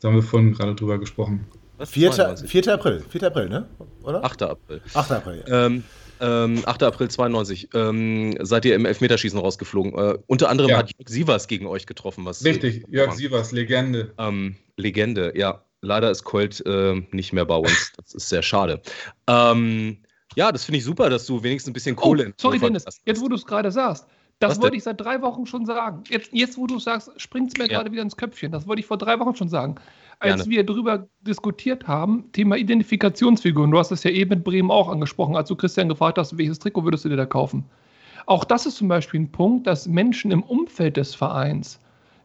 [0.00, 1.46] Da haben wir vorhin gerade drüber gesprochen.
[1.78, 2.36] 4.
[2.46, 2.72] 4.
[2.72, 3.22] April, 4.
[3.24, 3.68] April, ne?
[4.02, 4.24] Oder?
[4.24, 4.42] 8.
[4.42, 4.80] April.
[4.94, 5.12] 8.
[5.12, 5.66] April, ja.
[5.66, 5.84] Ähm,
[6.20, 6.82] ähm, 8.
[6.82, 7.68] April 92.
[7.74, 9.92] Ähm, seid ihr im Elfmeterschießen rausgeflogen.
[9.92, 10.78] Äh, unter anderem ja.
[10.78, 12.24] hat Jörg Sievers gegen euch getroffen.
[12.24, 14.12] Was Richtig, Jörg Sievers, Legende.
[14.18, 15.62] Ähm, Legende, ja.
[15.84, 17.92] Leider ist Colt äh, nicht mehr bei uns.
[17.96, 18.80] Das ist sehr schade.
[19.26, 19.98] Ähm,
[20.34, 22.30] ja, das finde ich super, dass du wenigstens ein bisschen Kohle.
[22.30, 24.06] Oh, sorry, Dennis, jetzt wo du es gerade sagst.
[24.40, 24.78] Das Was wollte denn?
[24.78, 26.02] ich seit drei Wochen schon sagen.
[26.08, 27.78] Jetzt, jetzt wo du es sagst, springt es mir ja.
[27.78, 28.50] gerade wieder ins Köpfchen.
[28.50, 29.76] Das wollte ich vor drei Wochen schon sagen.
[30.18, 30.50] Als Gerne.
[30.50, 35.36] wir darüber diskutiert haben, Thema Identifikationsfiguren, du hast es ja eben mit Bremen auch angesprochen,
[35.36, 37.64] als du Christian gefragt hast, welches Trikot würdest du dir da kaufen?
[38.26, 41.78] Auch das ist zum Beispiel ein Punkt, dass Menschen im Umfeld des Vereins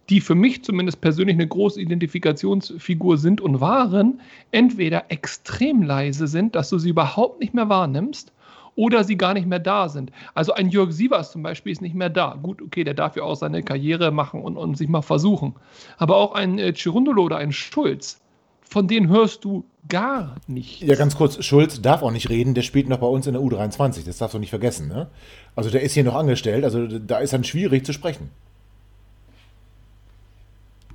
[0.09, 6.55] die für mich zumindest persönlich eine große Identifikationsfigur sind und waren, entweder extrem leise sind,
[6.55, 8.31] dass du sie überhaupt nicht mehr wahrnimmst,
[8.79, 10.09] oder sie gar nicht mehr da sind.
[10.33, 12.39] Also ein Jörg Sievers zum Beispiel ist nicht mehr da.
[12.41, 15.55] Gut, okay, der darf ja auch seine Karriere machen und, und sich mal versuchen.
[15.97, 18.21] Aber auch ein äh, Chirundolo oder ein Schulz,
[18.61, 20.87] von denen hörst du gar nichts.
[20.87, 23.41] Ja, ganz kurz, Schulz darf auch nicht reden, der spielt noch bei uns in der
[23.41, 24.87] U23, das darfst du nicht vergessen.
[24.87, 25.09] Ne?
[25.57, 28.29] Also der ist hier noch angestellt, also da ist dann schwierig zu sprechen.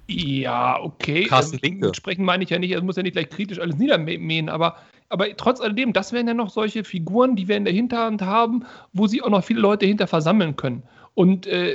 [0.09, 1.25] Ja, okay.
[1.25, 1.89] Carsten Linke.
[1.89, 4.77] Ähm, sprechen meine ich ja nicht, es muss ja nicht gleich kritisch alles niedermähen, aber,
[5.09, 8.65] aber trotz alledem, das wären ja noch solche Figuren, die wir in der Hinterhand haben,
[8.93, 10.83] wo sie auch noch viele Leute hinter versammeln können.
[11.15, 11.75] Und äh,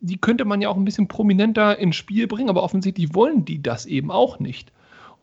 [0.00, 3.62] die könnte man ja auch ein bisschen prominenter ins Spiel bringen, aber offensichtlich wollen die
[3.62, 4.72] das eben auch nicht.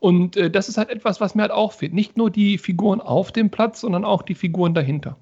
[0.00, 1.94] Und äh, das ist halt etwas, was mir halt auch fehlt.
[1.94, 5.16] Nicht nur die Figuren auf dem Platz, sondern auch die Figuren dahinter.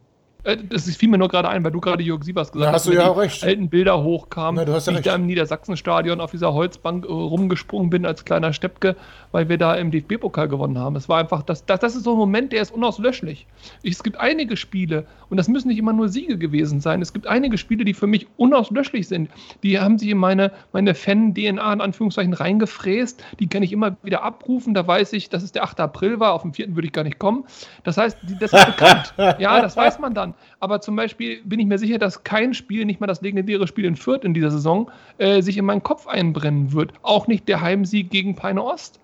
[0.46, 2.86] Äh, das fiel mir nur gerade ein, weil du gerade Jörg Siebers gesagt ja, hast,
[2.86, 3.42] hast du ja auch recht.
[3.42, 5.06] alten Bilder hochkamen, hast ja wie recht.
[5.06, 8.94] ich da im Niedersachsenstadion auf dieser Holzbank äh, rumgesprungen bin als kleiner Steppke,
[9.32, 10.94] weil wir da im DFB-Pokal gewonnen haben.
[10.94, 13.46] Es war einfach, das, das, das ist so ein Moment, der ist unauslöschlich.
[13.82, 17.12] Ich, es gibt einige Spiele, und das müssen nicht immer nur Siege gewesen sein, es
[17.12, 19.28] gibt einige Spiele, die für mich unauslöschlich sind.
[19.64, 24.22] Die haben sich in meine, meine Fan-DNA in Anführungszeichen reingefräst, die kann ich immer wieder
[24.22, 25.80] abrufen, da weiß ich, dass es der 8.
[25.80, 26.76] April war, auf den 4.
[26.76, 27.44] würde ich gar nicht kommen.
[27.82, 29.14] Das heißt, das ist bekannt.
[29.40, 30.35] ja, das weiß man dann.
[30.60, 33.84] Aber zum Beispiel bin ich mir sicher, dass kein Spiel, nicht mal das legendäre Spiel
[33.84, 36.92] in Fürth in dieser Saison, äh, sich in meinen Kopf einbrennen wird.
[37.02, 39.00] Auch nicht der Heimsieg gegen Peine Ost.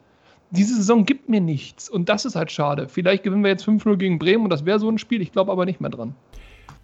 [0.51, 2.89] Diese Saison gibt mir nichts und das ist halt schade.
[2.89, 5.51] Vielleicht gewinnen wir jetzt 5-0 gegen Bremen und das wäre so ein Spiel, ich glaube
[5.51, 6.15] aber nicht mehr dran.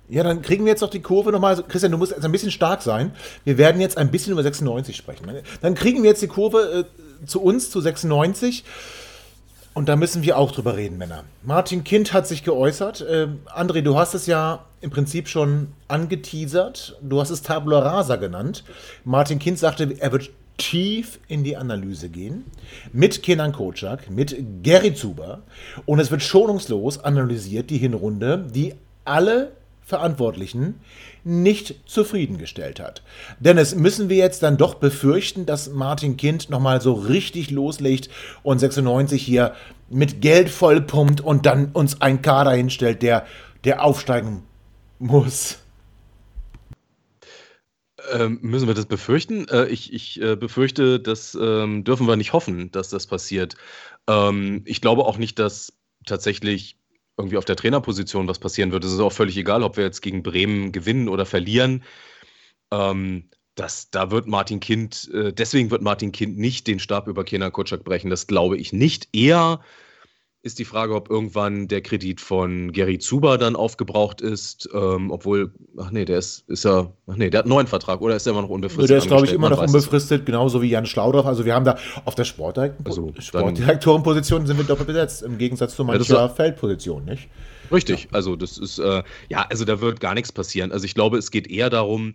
[0.09, 1.51] Ja, dann kriegen wir jetzt noch die Kurve nochmal.
[1.51, 3.13] Also, Christian, du musst jetzt ein bisschen stark sein.
[3.45, 5.27] Wir werden jetzt ein bisschen über 96 sprechen.
[5.61, 8.65] Dann kriegen wir jetzt die Kurve äh, zu uns, zu 96.
[9.79, 11.23] Und da müssen wir auch drüber reden, Männer.
[11.45, 13.07] Martin Kind hat sich geäußert.
[13.09, 16.99] Ähm, André, du hast es ja im Prinzip schon angeteasert.
[17.01, 18.65] Du hast es Tabula Rasa genannt.
[19.05, 22.47] Martin Kind sagte, er wird tief in die Analyse gehen.
[22.93, 25.43] Mit Kenan Kocak, mit Gary Zuber.
[25.87, 29.53] Und es wird schonungslos analysiert, die Hinrunde, die alle
[29.89, 30.81] Verantwortlichen
[31.25, 33.03] nicht zufriedengestellt hat.
[33.41, 38.11] Denn es müssen wir jetzt dann doch befürchten, dass Martin Kind nochmal so richtig loslegt
[38.43, 39.55] und 96 hier
[39.89, 43.25] mit Geld vollpumpt und dann uns einen Kader hinstellt, der,
[43.65, 44.43] der aufsteigen
[44.99, 45.59] muss.
[48.13, 49.49] Ähm, müssen wir das befürchten?
[49.49, 53.57] Äh, ich ich äh, befürchte, das ähm, dürfen wir nicht hoffen, dass das passiert.
[54.07, 55.73] Ähm, ich glaube auch nicht, dass
[56.07, 56.78] tatsächlich
[57.19, 58.85] irgendwie auf der Trainerposition was passieren wird.
[58.85, 61.83] Es ist auch völlig egal, ob wir jetzt gegen Bremen gewinnen oder verlieren.
[62.73, 67.25] Ähm, das, da wird Martin Kind, äh, deswegen wird Martin Kind nicht den Stab über
[67.25, 68.09] Kenan Kutschak brechen.
[68.09, 69.09] Das glaube ich nicht.
[69.13, 69.61] Eher
[70.43, 75.53] ist die Frage, ob irgendwann der Kredit von Gary Zuber dann aufgebraucht ist, ähm, obwohl,
[75.77, 78.25] ach nee, der ist, ist ja, ach nee, der hat einen neuen Vertrag oder ist
[78.25, 78.91] der immer noch unbefristet?
[78.91, 81.27] Der ist, glaube ich, immer noch unbefristet, genauso wie Jan Schlaudorf.
[81.27, 82.25] Also wir haben da auf der
[82.85, 87.29] Also, Sportdirektorenposition sind wir doppelt besetzt, im Gegensatz zu mancher ist- Feldposition, nicht?
[87.71, 90.73] Richtig, also das ist, äh, ja, also da wird gar nichts passieren.
[90.73, 92.15] Also ich glaube, es geht eher darum,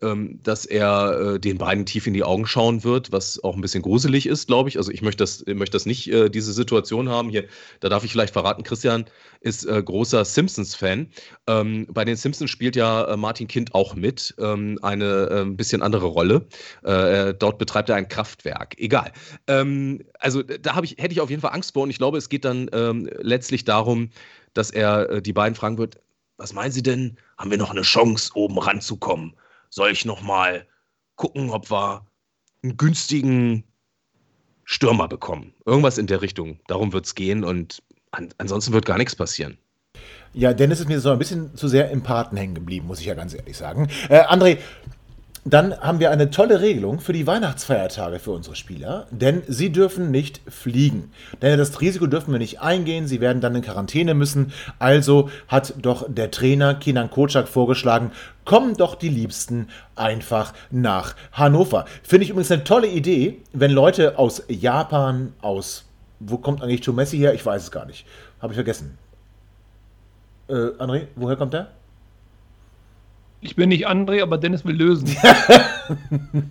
[0.00, 3.82] dass er äh, den beiden tief in die Augen schauen wird, was auch ein bisschen
[3.82, 4.78] gruselig ist, glaube ich.
[4.78, 7.28] Also ich möchte das, möchte das nicht, äh, diese Situation haben.
[7.28, 7.44] Hier,
[7.80, 9.04] da darf ich vielleicht verraten, Christian
[9.40, 11.08] ist äh, großer Simpsons-Fan.
[11.46, 15.56] Ähm, bei den Simpsons spielt ja äh, Martin Kind auch mit, ähm, eine äh, ein
[15.56, 16.46] bisschen andere Rolle.
[16.82, 18.78] Äh, dort betreibt er ein Kraftwerk.
[18.78, 19.12] Egal.
[19.46, 22.30] Ähm, also da ich, hätte ich auf jeden Fall Angst vor und ich glaube, es
[22.30, 24.10] geht dann ähm, letztlich darum,
[24.54, 25.98] dass er die beiden fragen wird,
[26.36, 27.18] was meinen Sie denn?
[27.36, 29.34] Haben wir noch eine Chance, oben ranzukommen?
[29.70, 30.66] Soll ich noch mal
[31.14, 32.06] gucken, ob wir
[32.62, 33.64] einen günstigen
[34.64, 35.54] Stürmer bekommen?
[35.64, 36.58] Irgendwas in der Richtung.
[36.66, 39.58] Darum wird es gehen und an, ansonsten wird gar nichts passieren.
[40.32, 43.06] Ja, Dennis ist mir so ein bisschen zu sehr im Paten hängen geblieben, muss ich
[43.06, 43.88] ja ganz ehrlich sagen.
[44.08, 44.58] Äh, André,
[45.44, 50.10] dann haben wir eine tolle Regelung für die Weihnachtsfeiertage für unsere Spieler, denn sie dürfen
[50.10, 51.12] nicht fliegen.
[51.40, 54.52] Denn das Risiko dürfen wir nicht eingehen, sie werden dann in Quarantäne müssen.
[54.78, 58.12] Also hat doch der Trainer Kinan Kocak vorgeschlagen,
[58.44, 61.86] kommen doch die Liebsten einfach nach Hannover.
[62.02, 65.86] Finde ich übrigens eine tolle Idee, wenn Leute aus Japan, aus,
[66.18, 67.32] wo kommt eigentlich Joe Messi her?
[67.32, 68.04] Ich weiß es gar nicht.
[68.40, 68.98] Habe ich vergessen.
[70.48, 71.68] Äh, André, woher kommt der?
[73.40, 75.16] Ich bin nicht André, aber Dennis will lösen.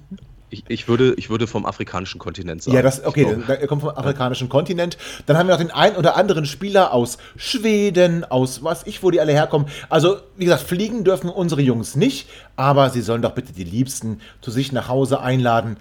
[0.51, 2.75] Ich, ich, würde, ich würde vom afrikanischen Kontinent sagen.
[2.75, 4.97] Ja, das, okay, der kommt vom afrikanischen Kontinent.
[5.27, 9.11] Dann haben wir noch den einen oder anderen Spieler aus Schweden, aus was ich, wo
[9.11, 9.67] die alle herkommen.
[9.89, 14.21] Also, wie gesagt, fliegen dürfen unsere Jungs nicht, aber sie sollen doch bitte die Liebsten
[14.41, 15.77] zu sich nach Hause einladen.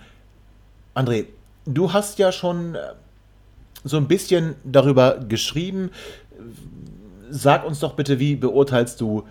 [0.95, 1.25] André,
[1.65, 2.81] du hast ja schon äh,
[3.85, 5.93] so ein bisschen darüber geschrieben.
[7.31, 9.25] Sag uns doch bitte, wie beurteilst du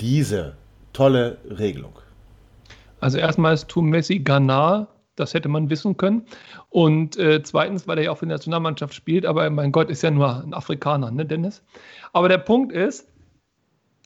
[0.00, 0.54] diese
[0.96, 1.98] tolle Regelung?
[3.00, 6.26] Also erstmal ist Tour Messi Ghana, das hätte man wissen können.
[6.70, 10.02] Und äh, zweitens, weil er ja auch für die Nationalmannschaft spielt, aber mein Gott, ist
[10.02, 11.62] ja nur ein Afrikaner, ne, Dennis?
[12.12, 13.06] Aber der Punkt ist,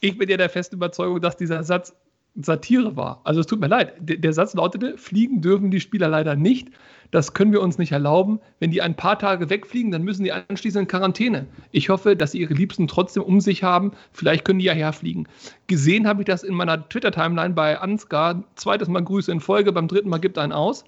[0.00, 1.94] ich bin ja der festen Überzeugung, dass dieser Satz
[2.37, 3.21] Satire war.
[3.25, 3.95] Also es tut mir leid.
[3.99, 6.69] Der, der Satz lautete, fliegen dürfen die Spieler leider nicht.
[7.11, 8.40] Das können wir uns nicht erlauben.
[8.61, 11.47] Wenn die ein paar Tage wegfliegen, dann müssen die anschließend in Quarantäne.
[11.73, 13.93] Ich hoffe, dass sie ihre Liebsten trotzdem um sich haben.
[14.12, 15.27] Vielleicht können die ja herfliegen.
[15.66, 18.45] Gesehen habe ich das in meiner Twitter-Timeline bei Ansgar.
[18.55, 20.85] Zweites Mal Grüße in Folge, beim dritten Mal gibt einen aus.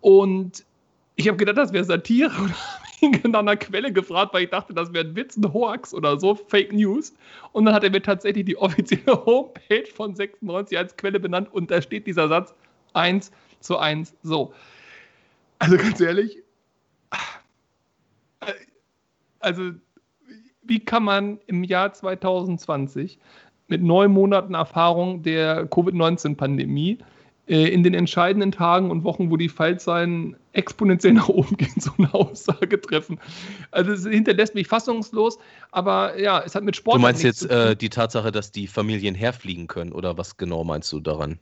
[0.00, 0.64] Und
[1.16, 2.89] ich habe gedacht, das wäre Satire und habe
[3.24, 6.34] nach einer Quelle gefragt, weil ich dachte, das wäre ein Witz, ein Hoax oder so,
[6.34, 7.14] Fake News.
[7.52, 11.70] Und dann hat er mir tatsächlich die offizielle Homepage von 96 als Quelle benannt und
[11.70, 12.54] da steht dieser Satz
[12.94, 14.52] 1 zu 1 so.
[15.58, 16.38] Also ganz ehrlich,
[19.40, 19.72] also
[20.62, 23.18] wie kann man im Jahr 2020
[23.68, 27.04] mit neun Monaten Erfahrung der Covid-19-Pandemie äh,
[27.50, 32.14] in den entscheidenden Tagen und Wochen, wo die Fallzahlen exponentiell nach oben gehen, so eine
[32.14, 33.18] Aussage treffen.
[33.72, 35.38] Also es hinterlässt mich fassungslos,
[35.72, 36.98] aber ja, es hat mit Sport.
[36.98, 40.92] Du meinst jetzt äh, die Tatsache, dass die Familien herfliegen können oder was genau meinst
[40.92, 41.40] du daran?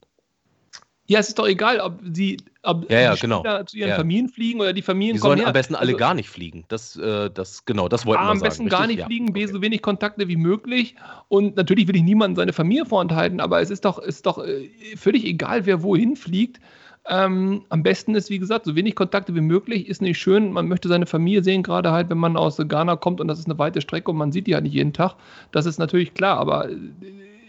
[1.11, 3.42] Ja, es ist doch egal, ob sie ob ja, ja, die genau.
[3.64, 3.94] zu ihren Ja.
[3.97, 5.47] Familien fliegen oder die Familien Die sollen her.
[5.47, 6.64] am besten alle Also, gar nicht fliegen.
[6.68, 8.49] Das, äh, das, genau, das wollten wir am sagen.
[8.49, 9.53] besten gar nicht fliegen, B, Okay.
[9.55, 10.97] so wenig Kontakte wie möglich.
[11.29, 14.68] Und natürlich will ich niemandem seine Familie vorenthalten, aber es ist doch, ist doch äh,
[14.97, 16.61] völlig egal, wer wohin fliegt.
[17.11, 19.88] Ähm, am besten ist, wie gesagt, so wenig Kontakte wie möglich.
[19.88, 20.53] Ist nicht schön.
[20.53, 23.47] Man möchte seine Familie sehen, gerade halt, wenn man aus Ghana kommt und das ist
[23.47, 25.14] eine weite Strecke und man sieht die halt nicht jeden Tag.
[25.53, 26.75] Das ist natürlich klar, aber äh,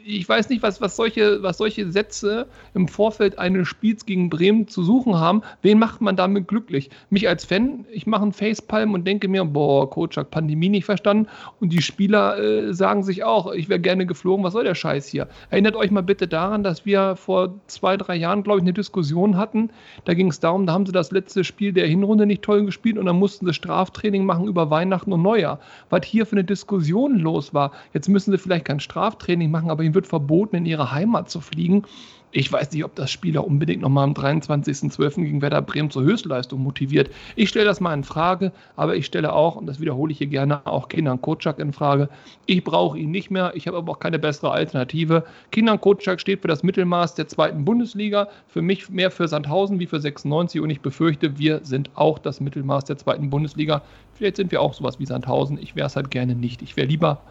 [0.05, 4.67] ich weiß nicht, was, was, solche, was solche Sätze im Vorfeld eines Spiels gegen Bremen
[4.67, 5.41] zu suchen haben.
[5.62, 6.89] Wen macht man damit glücklich?
[7.09, 10.85] Mich als Fan, ich mache einen Facepalm und denke mir, boah, Coach hat Pandemie nicht
[10.85, 11.27] verstanden.
[11.59, 15.07] Und die Spieler äh, sagen sich auch, ich wäre gerne geflogen, was soll der Scheiß
[15.07, 15.27] hier?
[15.49, 19.38] Erinnert euch mal bitte daran, dass wir vor zwei, drei Jahren, glaube ich, eine Diskussion
[19.38, 19.69] hatten.
[20.05, 22.97] Da ging es darum, da haben sie das letzte Spiel der Hinrunde nicht toll gespielt
[22.97, 25.59] und dann mussten sie Straftraining machen über Weihnachten und Neujahr.
[25.89, 27.71] Was hier für eine Diskussion los war.
[27.93, 31.41] Jetzt müssen sie vielleicht kein Straftraining machen, aber ihnen wird verboten, in ihre Heimat zu
[31.41, 31.84] fliegen.
[32.32, 35.23] Ich weiß nicht, ob das Spieler unbedingt nochmal am 23.12.
[35.23, 37.10] gegen Werder Bremen zur Höchstleistung motiviert.
[37.36, 40.28] Ich stelle das mal in Frage, aber ich stelle auch, und das wiederhole ich hier
[40.28, 42.08] gerne, auch Kinan Kocak in Frage.
[42.45, 45.23] Ich brauche ihn nicht mehr, ich habe aber auch keine bessere Alternative.
[45.49, 49.88] Kinan Kocak steht für das Mittelmaß der zweiten Bundesliga, für mich mehr für Sandhausen wie
[49.88, 53.82] für 96 und ich befürchte, wir sind auch das Mittelmaß der zweiten Bundesliga.
[54.13, 56.62] Vielleicht sind wir auch sowas wie Sandhausen, ich wäre es halt gerne nicht.
[56.62, 57.21] Ich wäre lieber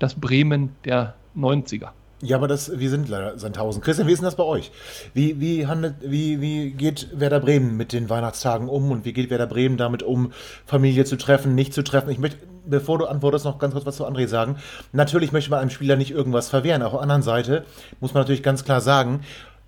[0.00, 1.90] das Bremen der 90er.
[2.20, 3.80] Ja, aber das, wir sind leider Sandhausen.
[3.80, 4.72] Christian, wie ist denn das bei euch?
[5.14, 9.30] Wie, wie, handelt, wie, wie geht Werder Bremen mit den Weihnachtstagen um und wie geht
[9.30, 10.32] Werder Bremen damit um,
[10.66, 12.10] Familie zu treffen, nicht zu treffen?
[12.10, 14.56] Ich möchte, bevor du antwortest, noch ganz kurz was zu André sagen.
[14.92, 16.82] Natürlich möchte man einem Spieler nicht irgendwas verwehren.
[16.82, 17.64] Auf der anderen Seite
[18.00, 19.20] muss man natürlich ganz klar sagen,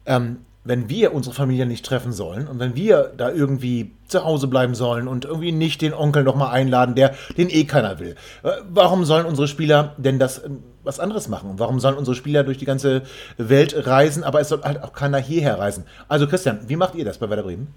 [0.07, 4.47] ähm, wenn wir unsere Familie nicht treffen sollen und wenn wir da irgendwie zu Hause
[4.47, 8.51] bleiben sollen und irgendwie nicht den Onkel nochmal einladen, der den eh keiner will, äh,
[8.69, 10.51] warum sollen unsere Spieler denn das äh,
[10.85, 11.51] was anderes machen?
[11.51, 13.03] Und warum sollen unsere Spieler durch die ganze
[13.39, 15.85] Welt reisen, aber es soll halt auch keiner hierher reisen?
[16.09, 17.69] Also Christian, wie macht ihr das bei Werder Bremen?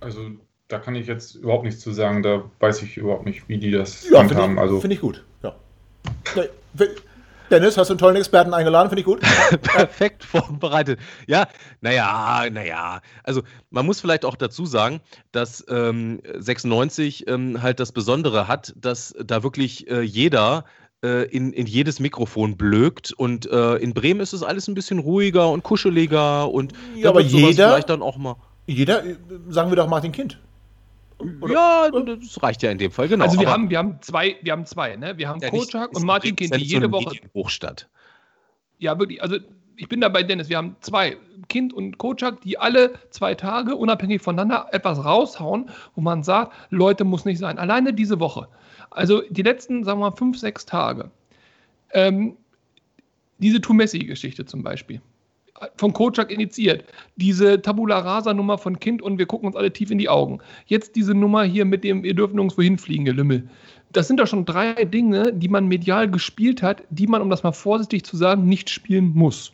[0.00, 0.20] Also
[0.68, 2.22] da kann ich jetzt überhaupt nichts zu sagen.
[2.22, 4.54] Da weiß ich überhaupt nicht, wie die das Ja, finde handhaben.
[4.54, 5.22] ich, Also find ich gut.
[5.42, 5.54] Ja.
[7.50, 8.88] Dennis, hast du einen tollen Experten eingeladen?
[8.88, 9.20] Finde ich gut.
[9.62, 10.98] perfekt vorbereitet.
[11.26, 11.46] Ja,
[11.80, 13.00] naja, naja.
[13.22, 15.00] Also man muss vielleicht auch dazu sagen,
[15.32, 20.64] dass ähm, 96 ähm, halt das Besondere hat, dass da wirklich äh, jeder
[21.04, 24.98] äh, in, in jedes Mikrofon blökt und äh, in Bremen ist es alles ein bisschen
[24.98, 28.36] ruhiger und kuscheliger und Ja, aber jeder- vielleicht dann auch mal.
[28.66, 29.16] Jeder, äh,
[29.48, 30.40] sagen wir doch Martin Kind.
[31.48, 33.24] Ja, das reicht ja in dem Fall, genau.
[33.24, 35.16] also wir haben, wir haben zwei, wir haben zwei, ne?
[35.16, 37.14] Wir haben Ja, Kocak und Martin Kind, die jede so Woche.
[37.14, 37.88] Medienhochstadt.
[38.78, 39.22] Ja, wirklich.
[39.22, 39.38] Also
[39.76, 40.48] ich bin da bei Dennis.
[40.48, 41.16] Wir haben zwei,
[41.48, 47.04] Kind und Kocak, die alle zwei Tage unabhängig voneinander etwas raushauen, wo man sagt, Leute,
[47.04, 47.58] muss nicht sein.
[47.58, 48.48] Alleine diese Woche.
[48.90, 51.10] Also die letzten, sagen wir mal, fünf, sechs Tage.
[51.92, 52.36] Ähm,
[53.38, 55.00] diese Tumessi-Geschichte zum Beispiel.
[55.76, 56.84] Von Kocak initiiert.
[57.16, 60.40] Diese Tabula Rasa-Nummer von Kind und wir gucken uns alle tief in die Augen.
[60.66, 63.48] Jetzt diese Nummer hier mit dem, ihr dürft nirgendwo hinfliegen, ihr Lümmel.
[63.92, 67.42] Das sind doch schon drei Dinge, die man medial gespielt hat, die man, um das
[67.42, 69.52] mal vorsichtig zu sagen, nicht spielen muss.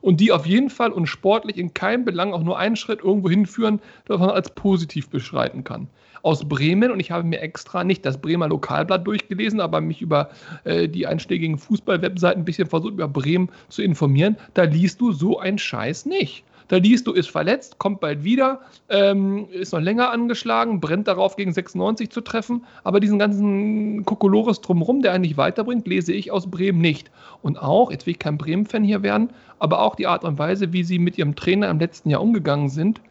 [0.00, 3.30] Und die auf jeden Fall und sportlich in keinem Belang auch nur einen Schritt irgendwo
[3.30, 5.88] hinführen, das man als positiv beschreiten kann.
[6.24, 10.30] Aus Bremen, und ich habe mir extra nicht das Bremer Lokalblatt durchgelesen, aber mich über
[10.64, 15.38] äh, die einschlägigen Fußball-Webseiten ein bisschen versucht, über Bremen zu informieren, da liest du so
[15.38, 16.42] einen Scheiß nicht.
[16.68, 21.36] Da liest du, ist verletzt, kommt bald wieder, ähm, ist noch länger angeschlagen, brennt darauf,
[21.36, 22.64] gegen 96 zu treffen.
[22.84, 27.10] Aber diesen ganzen Kokolores drumherum, der eigentlich weiterbringt, lese ich aus Bremen nicht.
[27.42, 30.72] Und auch, jetzt will ich kein Bremen-Fan hier werden, aber auch die Art und Weise,
[30.72, 33.02] wie sie mit ihrem Trainer im letzten Jahr umgegangen sind,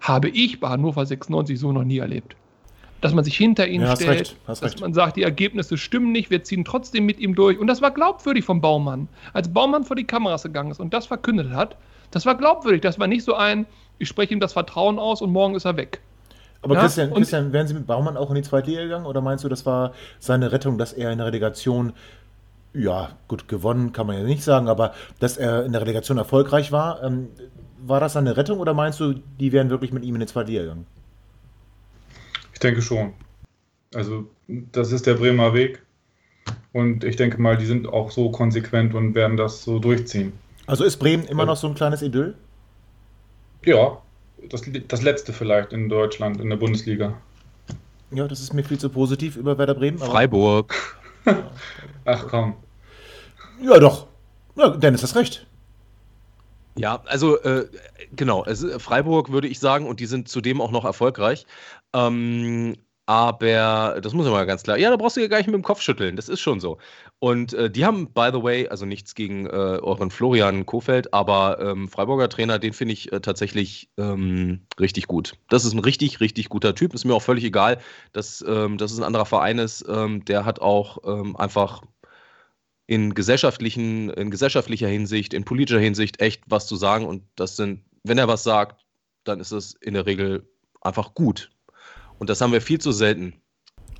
[0.00, 2.36] habe ich bei Hannover 96 so noch nie erlebt.
[3.00, 4.80] Dass man sich hinter ihn Ja, hast stellt, recht, hast dass recht.
[4.80, 7.58] man sagt, die Ergebnisse stimmen nicht, wir ziehen trotzdem mit ihm durch.
[7.58, 9.08] Und das war glaubwürdig vom Baumann.
[9.32, 11.76] Als Baumann vor die Kameras gegangen ist und das verkündet hat,
[12.10, 12.82] das war glaubwürdig.
[12.82, 13.66] Das war nicht so ein,
[13.98, 16.00] ich spreche ihm das Vertrauen aus und morgen ist er weg.
[16.62, 19.20] Aber Ja, Christian, Christian, wären Sie mit Baumann auch in die zweite Liga gegangen oder
[19.22, 21.94] meinst du, das war seine Rettung, dass er in der Relegation,
[22.74, 26.70] ja, gut, gewonnen kann man ja nicht sagen, aber dass er in der Relegation erfolgreich
[26.70, 27.02] war?
[27.02, 27.28] Ähm,
[27.82, 30.50] war das seine Rettung oder meinst du, die wären wirklich mit ihm in die zweite
[30.50, 30.86] Liga gegangen?
[32.60, 33.14] Ich denke schon.
[33.94, 35.80] Also das ist der Bremer Weg.
[36.74, 40.34] Und ich denke mal, die sind auch so konsequent und werden das so durchziehen.
[40.66, 41.46] Also ist Bremen immer Ja.
[41.46, 42.34] noch so ein kleines Idyll?
[43.64, 43.98] Ja,
[44.50, 47.14] das, das letzte vielleicht in Deutschland, in der Bundesliga.
[48.10, 50.00] Ja, das ist mir viel zu positiv über Werder Bremen.
[50.02, 50.74] aber- Freiburg.
[52.04, 52.54] Ach komm.
[53.62, 54.06] Ja, doch.
[54.56, 55.46] Ja, Dennis, hast recht.
[56.76, 57.68] Ja, also äh,
[58.14, 61.46] genau, es, Freiburg würde ich sagen, und die sind zudem auch noch erfolgreich.
[61.92, 62.76] Ähm,
[63.10, 64.78] aber das muss ich mal ganz klar.
[64.78, 66.14] Ja, da brauchst du ja gar nicht mit dem Kopf schütteln.
[66.14, 66.78] Das ist schon so.
[67.18, 71.58] Und äh, die haben, by the way, also nichts gegen äh, euren Florian Kofeld, aber
[71.60, 75.34] ähm, Freiburger Trainer, den finde ich äh, tatsächlich ähm, richtig gut.
[75.48, 76.94] Das ist ein richtig, richtig guter Typ.
[76.94, 77.78] Ist mir auch völlig egal,
[78.12, 79.84] dass, ähm, dass es ein anderer Verein ist.
[79.88, 81.82] Ähm, der hat auch ähm, einfach
[82.90, 87.06] in gesellschaftlichen, in gesellschaftlicher Hinsicht, in politischer Hinsicht echt was zu sagen.
[87.06, 88.84] Und das sind, wenn er was sagt,
[89.22, 91.52] dann ist es in der Regel einfach gut.
[92.18, 93.40] Und das haben wir viel zu selten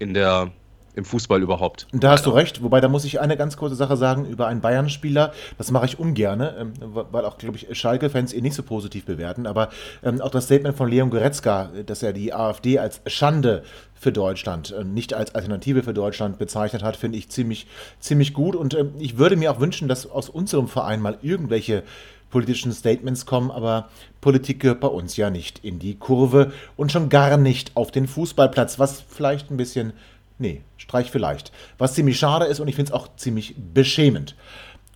[0.00, 0.52] in der,
[0.94, 1.86] im Fußball überhaupt.
[1.92, 4.60] Da hast du recht, wobei da muss ich eine ganz kurze Sache sagen über einen
[4.60, 5.32] Bayern-Spieler.
[5.58, 9.46] Das mache ich ungern, ähm, weil auch, glaube ich, Schalke-Fans ihn nicht so positiv bewerten.
[9.46, 9.70] Aber
[10.02, 13.62] ähm, auch das Statement von Leon Goretzka, dass er die AfD als Schande
[13.94, 17.66] für Deutschland, äh, nicht als Alternative für Deutschland bezeichnet hat, finde ich ziemlich,
[18.00, 18.56] ziemlich gut.
[18.56, 21.82] Und ich würde mir auch wünschen, dass aus unserem Verein mal irgendwelche
[22.30, 23.88] politischen Statements kommen, aber
[24.20, 28.06] Politik gehört bei uns ja nicht in die Kurve und schon gar nicht auf den
[28.06, 29.92] Fußballplatz, was vielleicht ein bisschen,
[30.40, 34.34] nee, Streich vielleicht, was ziemlich schade ist und ich finde es auch ziemlich beschämend.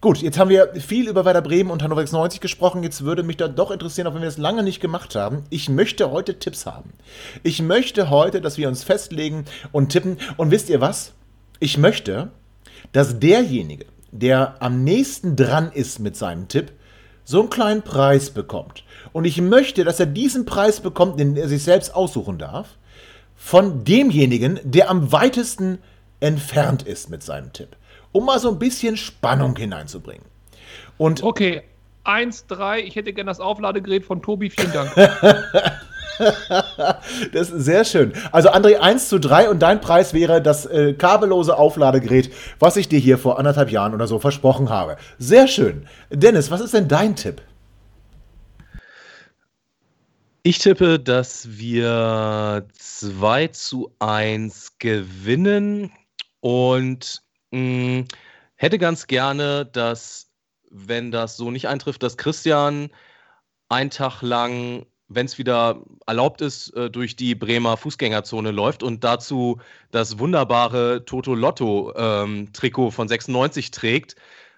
[0.01, 2.83] Gut, jetzt haben wir viel über Werder Bremen und Hannover 96 gesprochen.
[2.83, 5.45] Jetzt würde mich da doch interessieren, auch wenn wir das lange nicht gemacht haben.
[5.49, 6.93] Ich möchte heute Tipps haben.
[7.43, 10.19] Ich möchte heute, dass wir uns festlegen und tippen.
[10.37, 11.15] Und wisst ihr was?
[11.59, 12.33] Ich möchte,
[12.93, 16.73] dass derjenige, der am nächsten dran ist mit seinem Tipp,
[17.25, 18.85] so einen kleinen Preis bekommt.
[19.13, 22.77] Und ich möchte, dass er diesen Preis bekommt, den er sich selbst aussuchen darf,
[23.45, 25.79] von demjenigen, der am weitesten
[26.19, 27.77] entfernt ist mit seinem Tipp.
[28.11, 30.25] Um mal so ein bisschen Spannung hineinzubringen.
[30.97, 31.63] Und okay,
[32.07, 34.95] 1-3, ich hätte gerne das Aufladegerät von Tobi, vielen Dank.
[37.35, 38.15] das ist sehr schön.
[38.33, 42.89] Also André 1 zu 3 und dein Preis wäre das äh, kabellose Aufladegerät, was ich
[42.89, 44.97] dir hier vor anderthalb Jahren oder so versprochen habe.
[45.19, 45.87] Sehr schön.
[46.11, 47.43] Dennis, was ist denn dein Tipp?
[50.47, 55.91] Ich tippe, dass wir 2 zu 1 gewinnen
[56.41, 58.05] und mh, mm,
[58.57, 60.31] hätte ganz gerne, dass,
[60.71, 62.91] wenn das so nicht eintrifft, dass Christian
[63.71, 69.03] einen Tag lang wenn es wieder erlaubt ist, äh, durch die Bremer Fußgängerzone läuft und
[69.03, 69.61] dazu
[69.93, 74.17] das wunderbare Toto Lotto-Trikot ähm, von 96 trägt,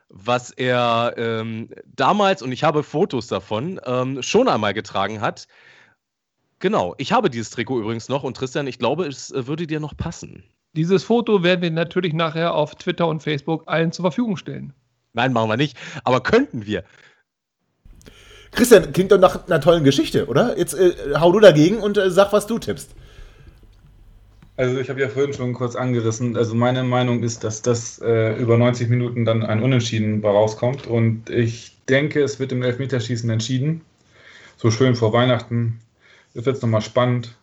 [0.09, 5.47] was er ähm, damals, und ich habe Fotos davon, ähm, schon einmal getragen hat.
[6.59, 9.81] Genau, ich habe dieses Trikot übrigens noch und Christian, ich glaube, es äh, würde dir
[9.81, 10.43] noch passen.
[10.75, 14.73] Dieses Foto werden wir natürlich nachher auf Twitter und Facebook allen zur Verfügung stellen.
[15.13, 16.85] Nein, machen wir nicht, aber könnten wir.
[18.53, 20.57] Christian, klingt doch nach einer tollen Geschichte, oder?
[20.59, 22.95] Jetzt äh, hau du dagegen und äh, sag, was du tippst.
[24.57, 26.37] Also ich habe ja vorhin schon kurz angerissen.
[26.37, 30.87] Also meine Meinung ist, dass das äh, über 90 Minuten dann ein Unentschieden rauskommt.
[30.87, 33.83] Und ich denke, es wird im Elfmeterschießen entschieden.
[34.57, 35.81] So schön vor Weihnachten.
[36.37, 37.35] Es wird nochmal spannend.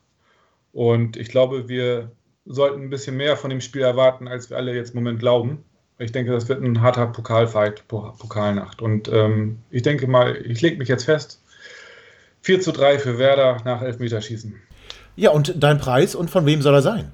[0.71, 2.11] Und ich glaube, wir
[2.45, 5.63] sollten ein bisschen mehr von dem Spiel erwarten, als wir alle jetzt im Moment glauben.
[5.97, 8.81] Ich denke, das wird ein harter Pokalfight, Pokalnacht.
[8.81, 11.41] Und ähm, ich denke mal, ich lege mich jetzt fest.
[12.41, 14.61] 4 zu 3 für Werder nach Elfmeterschießen.
[15.15, 17.11] Ja, und dein Preis und von wem soll er sein?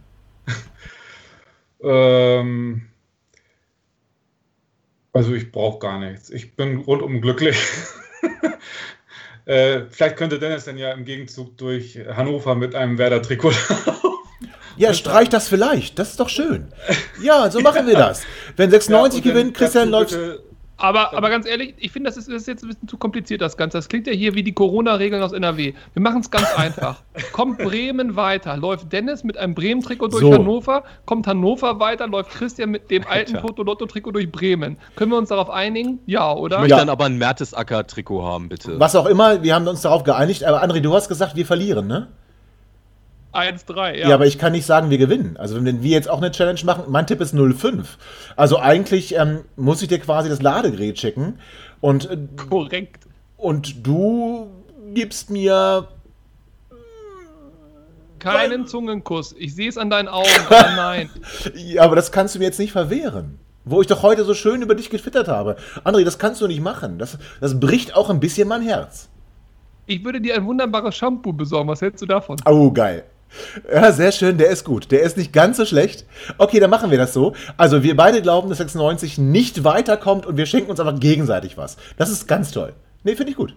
[1.83, 2.87] ähm,
[5.13, 6.29] also ich brauche gar nichts.
[6.29, 7.57] Ich bin rundum glücklich.
[9.49, 13.51] äh, vielleicht könnte Dennis dann ja im Gegenzug durch Hannover mit einem Werder-Trikot
[14.77, 15.97] Ja, streich das vielleicht.
[15.97, 16.71] Das ist doch schön.
[17.21, 18.21] Ja, so machen wir das.
[18.55, 20.17] Wenn 96 ja, gewinnt, Christian läuft.
[20.79, 23.41] Aber, aber ganz ehrlich, ich finde, das ist, das ist jetzt ein bisschen zu kompliziert,
[23.41, 23.77] das Ganze.
[23.77, 25.73] Das klingt ja hier wie die Corona-Regeln aus NRW.
[25.93, 27.01] Wir machen es ganz einfach.
[27.33, 30.33] Kommt Bremen weiter, läuft Dennis mit einem Bremen-Trikot durch so.
[30.33, 34.77] Hannover, kommt Hannover weiter, läuft Christian mit dem alten Toto-Lotto-Trikot durch Bremen.
[34.95, 35.99] Können wir uns darauf einigen?
[36.05, 36.57] Ja, oder?
[36.57, 36.79] Ich möchte ja.
[36.79, 38.79] dann aber ein Mertesacker-Trikot haben, bitte.
[38.79, 40.43] Was auch immer, wir haben uns darauf geeinigt.
[40.45, 42.07] Aber André, du hast gesagt, wir verlieren, ne?
[43.33, 44.09] 1-3, ja.
[44.09, 45.37] Ja, aber ich kann nicht sagen, wir gewinnen.
[45.37, 47.85] Also wenn wir jetzt auch eine Challenge machen, mein Tipp ist 0-5.
[48.35, 51.39] Also eigentlich ähm, muss ich dir quasi das Ladegerät schicken.
[51.79, 52.17] Und, äh,
[52.49, 53.05] Korrekt.
[53.37, 54.49] Und du
[54.93, 55.87] gibst mir
[58.17, 59.33] keinen Zungenkuss.
[59.37, 61.09] Ich sehe es an deinen Augen, aber nein.
[61.55, 63.39] ja, aber das kannst du mir jetzt nicht verwehren.
[63.65, 65.55] Wo ich doch heute so schön über dich getwittert habe.
[65.83, 66.97] André, das kannst du nicht machen.
[66.97, 69.09] Das, das bricht auch ein bisschen mein Herz.
[69.85, 71.69] Ich würde dir ein wunderbares Shampoo besorgen.
[71.69, 72.37] Was hältst du davon?
[72.45, 73.03] Oh, geil.
[73.71, 74.91] Ja, sehr schön, der ist gut.
[74.91, 76.05] Der ist nicht ganz so schlecht.
[76.37, 77.33] Okay, dann machen wir das so.
[77.57, 81.77] Also, wir beide glauben, dass 96 nicht weiterkommt und wir schenken uns einfach gegenseitig was.
[81.97, 82.73] Das ist ganz toll.
[83.03, 83.55] Nee, finde ich gut.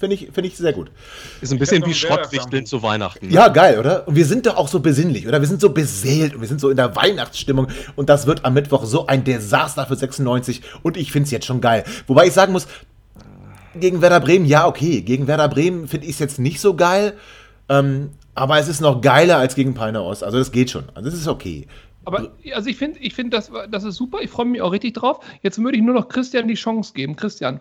[0.00, 0.90] Finde ich, find ich sehr gut.
[1.42, 3.26] Ist ein bisschen wie Schrottwichteln zu Weihnachten.
[3.26, 3.34] Ne?
[3.34, 4.08] Ja, geil, oder?
[4.08, 5.40] Und wir sind doch auch so besinnlich, oder?
[5.42, 7.68] Wir sind so beseelt und wir sind so in der Weihnachtsstimmung.
[7.96, 10.62] Und das wird am Mittwoch so ein Desaster für 96.
[10.82, 11.84] Und ich finde es jetzt schon geil.
[12.06, 12.66] Wobei ich sagen muss,
[13.78, 15.02] gegen Werder Bremen, ja, okay.
[15.02, 17.12] Gegen Werder Bremen finde ich es jetzt nicht so geil.
[17.68, 20.24] Ähm, aber es ist noch geiler als gegen Peine Ost.
[20.24, 20.84] Also das geht schon.
[20.94, 21.66] Also das ist okay.
[22.04, 24.20] Aber also ich finde, ich find, das, das ist super.
[24.22, 25.20] Ich freue mich auch richtig drauf.
[25.42, 27.16] Jetzt würde ich nur noch Christian die Chance geben.
[27.16, 27.60] Christian,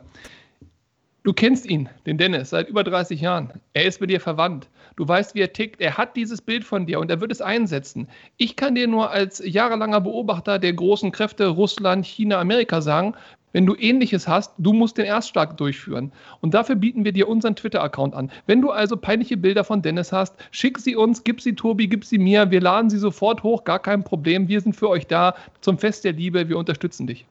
[1.23, 3.51] Du kennst ihn, den Dennis, seit über 30 Jahren.
[3.73, 4.69] Er ist mit dir verwandt.
[4.95, 5.81] Du weißt, wie er tickt.
[5.81, 8.07] Er hat dieses Bild von dir und er wird es einsetzen.
[8.37, 13.15] Ich kann dir nur als jahrelanger Beobachter der großen Kräfte Russland, China, Amerika sagen,
[13.51, 16.11] wenn du ähnliches hast, du musst den Erstschlag durchführen.
[16.41, 18.31] Und dafür bieten wir dir unseren Twitter-Account an.
[18.45, 22.05] Wenn du also peinliche Bilder von Dennis hast, schick sie uns, gib sie Tobi, gib
[22.05, 22.51] sie mir.
[22.51, 24.47] Wir laden sie sofort hoch, gar kein Problem.
[24.47, 26.47] Wir sind für euch da zum Fest der Liebe.
[26.49, 27.25] Wir unterstützen dich.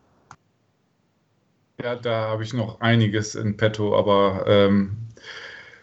[1.83, 4.97] Ja, da habe ich noch einiges in petto, aber ähm,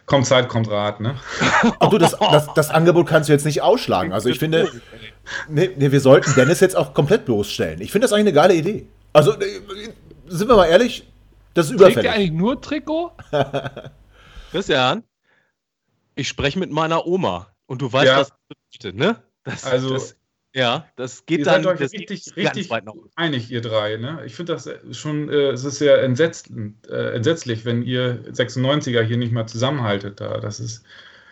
[0.04, 1.16] kommt Zeit, kommt Rat, ne?
[1.80, 4.12] Ach du, das, das, das, Angebot kannst du jetzt nicht ausschlagen.
[4.12, 4.70] Also ich finde,
[5.48, 7.80] nee, nee, wir sollten Dennis jetzt auch komplett bloßstellen.
[7.80, 8.86] Ich finde das eigentlich eine geile Idee.
[9.14, 9.46] Also, äh,
[10.26, 11.06] sind wir mal ehrlich,
[11.54, 11.94] das ist überfällig.
[11.94, 13.12] Trägt ihr eigentlich nur Trikot?
[14.50, 15.02] Christian,
[16.14, 18.18] ich spreche mit meiner Oma und du weißt, ja.
[18.18, 18.38] was das
[18.70, 19.22] bedeutet, ne?
[19.44, 20.16] Das, also, das,
[20.54, 22.70] ja, das geht ihr dann seid euch richtig, richtig
[23.14, 23.96] einig, ihr drei.
[23.96, 24.22] Ne?
[24.24, 26.50] Ich finde das schon, äh, es ist sehr entsetzt,
[26.88, 30.20] äh, entsetzlich, wenn ihr 96er hier nicht mehr zusammenhaltet.
[30.20, 30.40] Da.
[30.40, 30.82] Das ist,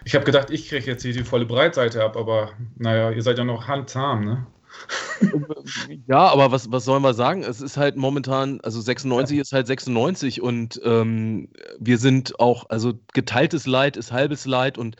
[0.05, 3.39] ich habe gedacht, ich kriege jetzt hier die volle Breitseite ab, aber naja, ihr seid
[3.39, 4.47] ja noch handzahm, ne?
[6.07, 7.43] ja, aber was, was sollen wir sagen?
[7.43, 9.43] Es ist halt momentan, also 96 ja.
[9.43, 11.49] ist halt 96 und ähm,
[11.79, 14.97] wir sind auch, also geteiltes Leid ist halbes Leid und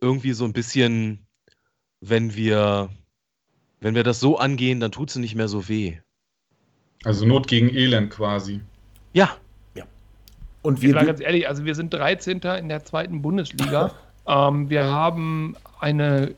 [0.00, 1.26] irgendwie so ein bisschen,
[2.00, 2.90] wenn wir
[3.80, 5.98] wenn wir das so angehen, dann tut es nicht mehr so weh.
[7.04, 8.60] Also Not gegen Elend quasi.
[9.12, 9.36] Ja.
[9.74, 9.84] ja.
[10.62, 12.40] Und wir, ganz ehrlich, also wir sind 13.
[12.58, 13.92] in der zweiten Bundesliga.
[14.26, 16.34] ähm, wir haben eine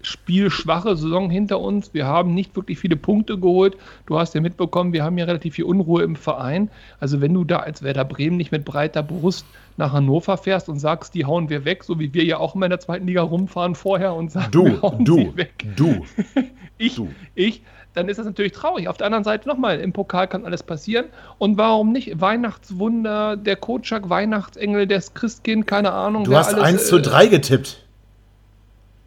[0.00, 1.92] spielschwache Saison hinter uns.
[1.92, 3.76] Wir haben nicht wirklich viele Punkte geholt.
[4.06, 6.70] Du hast ja mitbekommen, wir haben ja relativ viel Unruhe im Verein.
[7.00, 9.44] Also wenn du da als Werder Bremen nicht mit breiter Brust
[9.76, 12.66] nach Hannover fährst und sagst, die hauen wir weg, so wie wir ja auch immer
[12.66, 15.66] in der zweiten Liga rumfahren vorher und sagen, du, wir hauen du, sie weg.
[15.76, 16.04] Du,
[16.78, 17.08] ich, du.
[17.34, 17.62] ich,
[17.94, 18.88] dann ist das natürlich traurig.
[18.88, 21.06] Auf der anderen Seite nochmal, im Pokal kann alles passieren.
[21.38, 22.20] Und warum nicht?
[22.20, 26.24] Weihnachtswunder, der Kotschak, Weihnachtsengel, das Christkind, keine Ahnung.
[26.24, 27.87] Du hast alles, 1 zu 3 äh, getippt.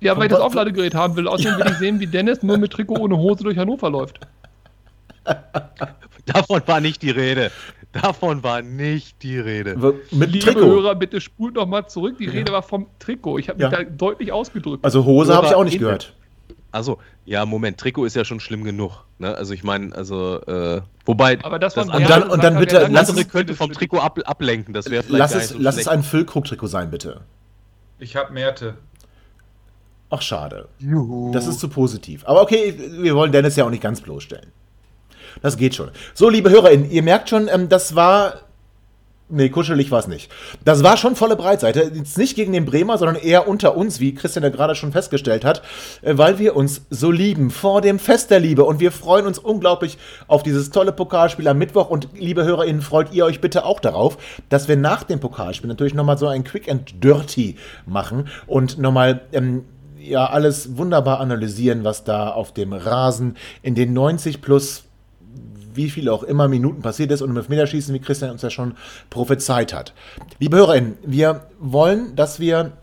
[0.02, 1.28] Ja, weil ich das Aufladegerät haben will.
[1.28, 4.20] Außerdem will ich sehen, wie Dennis nur mit Trikot ohne Hose durch Hannover läuft.
[6.26, 7.52] Davon war nicht die Rede.
[7.92, 9.76] Davon war nicht die Rede.
[10.12, 10.62] Mit Liebe Trikot.
[10.62, 12.18] Hörer, bitte spult noch mal zurück.
[12.18, 13.38] Die Rede war vom Trikot.
[13.38, 13.84] Ich habe mich ja.
[13.84, 14.84] da deutlich ausgedrückt.
[14.84, 16.14] Also Hose habe ich auch nicht gehört.
[16.74, 19.04] Also, ja, Moment, Trikot ist ja schon schlimm genug.
[19.20, 19.36] Ne?
[19.36, 21.38] Also ich meine, also, äh, wobei.
[21.44, 24.74] Aber das, das und dann, und dann bitte, lass es könnte vom Trikot ab, ablenken.
[24.74, 25.20] Das wäre vielleicht.
[25.20, 27.22] Lass es, so lass es ein Füllkrug-Trikot sein, bitte.
[28.00, 28.76] Ich habe Merte.
[30.14, 30.68] Ach, schade.
[30.78, 31.32] Juhu.
[31.32, 32.24] Das ist zu positiv.
[32.26, 34.52] Aber okay, wir wollen Dennis ja auch nicht ganz bloßstellen.
[35.42, 35.90] Das geht schon.
[36.14, 38.42] So, liebe HörerInnen, ihr merkt schon, ähm, das war.
[39.34, 40.30] Nee, kuschelig war es nicht.
[40.66, 41.90] Das war schon volle Breitseite.
[41.96, 45.46] Jetzt nicht gegen den Bremer, sondern eher unter uns, wie Christian ja gerade schon festgestellt
[45.46, 45.62] hat,
[46.02, 48.66] äh, weil wir uns so lieben vor dem Fest der Liebe.
[48.66, 49.98] Und wir freuen uns unglaublich
[50.28, 51.90] auf dieses tolle Pokalspiel am Mittwoch.
[51.90, 54.18] Und liebe HörerInnen, freut ihr euch bitte auch darauf,
[54.50, 57.56] dass wir nach dem Pokalspiel natürlich nochmal so ein Quick and Dirty
[57.86, 59.22] machen und nochmal.
[59.32, 59.64] Ähm,
[60.02, 64.84] ja, alles wunderbar analysieren, was da auf dem Rasen in den 90 plus
[65.74, 68.76] wie viel auch immer Minuten passiert ist und im Elfmeterschießen, wie Christian uns ja schon
[69.10, 69.94] prophezeit hat.
[70.40, 72.74] Liebe HörerInnen, wir wollen, dass wir,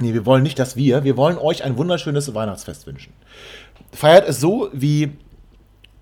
[0.00, 3.14] nee, wir wollen nicht, dass wir, wir wollen euch ein wunderschönes Weihnachtsfest wünschen.
[3.92, 5.12] Feiert es so, wie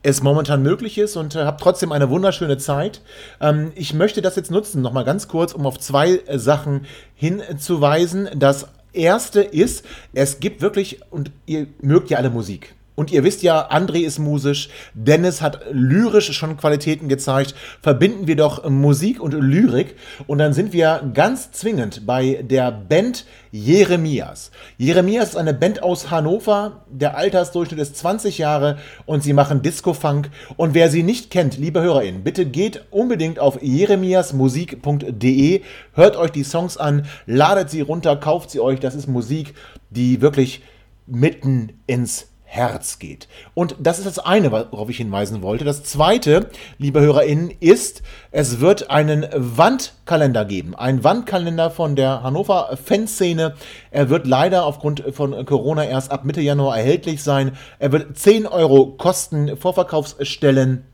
[0.02, 3.02] es momentan möglich ist und äh, habt trotzdem eine wunderschöne Zeit.
[3.40, 8.28] Ähm, ich möchte das jetzt nutzen, nochmal ganz kurz, um auf zwei äh, Sachen hinzuweisen.
[8.34, 12.74] Das erste ist, es gibt wirklich, und ihr mögt ja alle Musik.
[12.94, 17.54] Und ihr wisst ja, André ist musisch, Dennis hat lyrisch schon Qualitäten gezeigt.
[17.80, 23.24] Verbinden wir doch Musik und Lyrik und dann sind wir ganz zwingend bei der Band
[23.50, 24.50] Jeremias.
[24.76, 28.76] Jeremias ist eine Band aus Hannover, der Altersdurchschnitt ist 20 Jahre
[29.06, 30.28] und sie machen Disco-Funk.
[30.56, 35.62] Und wer sie nicht kennt, liebe HörerInnen, bitte geht unbedingt auf jeremiasmusik.de,
[35.94, 38.80] hört euch die Songs an, ladet sie runter, kauft sie euch.
[38.80, 39.54] Das ist Musik,
[39.90, 40.62] die wirklich
[41.06, 43.28] mitten ins Herz geht.
[43.54, 45.64] Und das ist das eine, worauf ich hinweisen wollte.
[45.64, 50.74] Das zweite, liebe HörerInnen, ist, es wird einen Wandkalender geben.
[50.74, 53.54] Ein Wandkalender von der Hannover Fanszene.
[53.90, 57.56] Er wird leider aufgrund von Corona erst ab Mitte Januar erhältlich sein.
[57.78, 60.84] Er wird 10 Euro kosten, Vorverkaufsstellen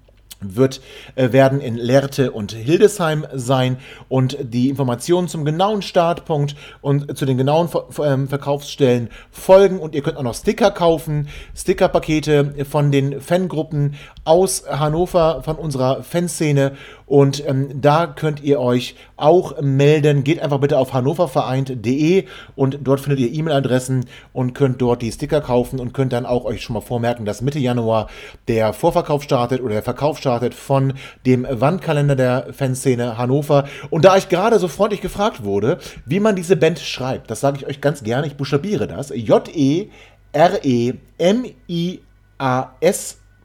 [0.41, 0.81] wird,
[1.15, 3.79] äh, werden in Lehrte und Hildesheim sein.
[4.09, 7.69] Und die Informationen zum genauen Startpunkt und zu den genauen
[8.05, 9.79] ähm, Verkaufsstellen folgen.
[9.79, 16.03] Und ihr könnt auch noch Sticker kaufen, Stickerpakete von den Fangruppen aus Hannover, von unserer
[16.03, 16.73] Fanszene.
[17.07, 20.25] Und ähm, da könnt ihr euch auch melden.
[20.25, 25.41] Geht einfach bitte auf hannoververeint.de und dort findet ihr E-Mail-Adressen und könnt dort die Sticker
[25.41, 28.09] kaufen und könnt dann auch euch schon mal vormerken, dass Mitte Januar
[28.47, 30.95] der Vorverkauf startet oder der Verkauf startet von
[31.27, 33.69] dem Wandkalender der Fanszene Hannover.
[33.91, 37.59] Und da ich gerade so freundlich gefragt wurde, wie man diese Band schreibt, das sage
[37.59, 39.11] ich euch ganz gerne, ich buchstabiere das.
[39.15, 39.89] J-E-R-E-M-I-A-S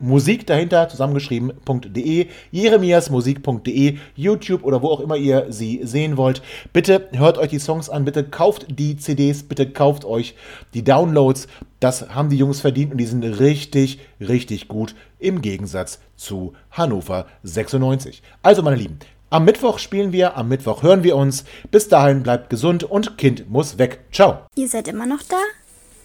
[0.04, 6.42] Musik dahinter zusammengeschrieben.de, jeremiasmusik.de, YouTube oder wo auch immer ihr sie sehen wollt.
[6.74, 10.36] Bitte hört euch die Songs an, bitte kauft die CDs, bitte kauft euch
[10.74, 11.48] die Downloads.
[11.80, 17.26] Das haben die Jungs verdient und die sind richtig, richtig gut im Gegensatz zu Hannover
[17.44, 18.22] 96.
[18.42, 19.00] Also meine Lieben,
[19.30, 21.46] am Mittwoch spielen wir, am Mittwoch hören wir uns.
[21.72, 24.02] Bis dahin bleibt gesund und Kind muss weg.
[24.12, 24.40] Ciao.
[24.56, 25.38] Ihr seid immer noch da?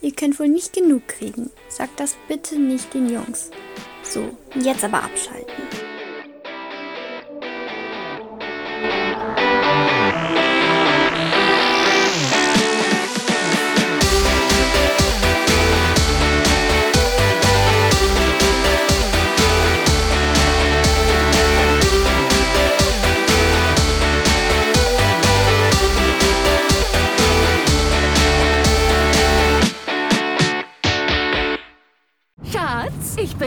[0.01, 1.51] Ihr könnt wohl nicht genug kriegen.
[1.69, 3.51] Sagt das bitte nicht den Jungs.
[4.03, 5.88] So, jetzt aber abschalten.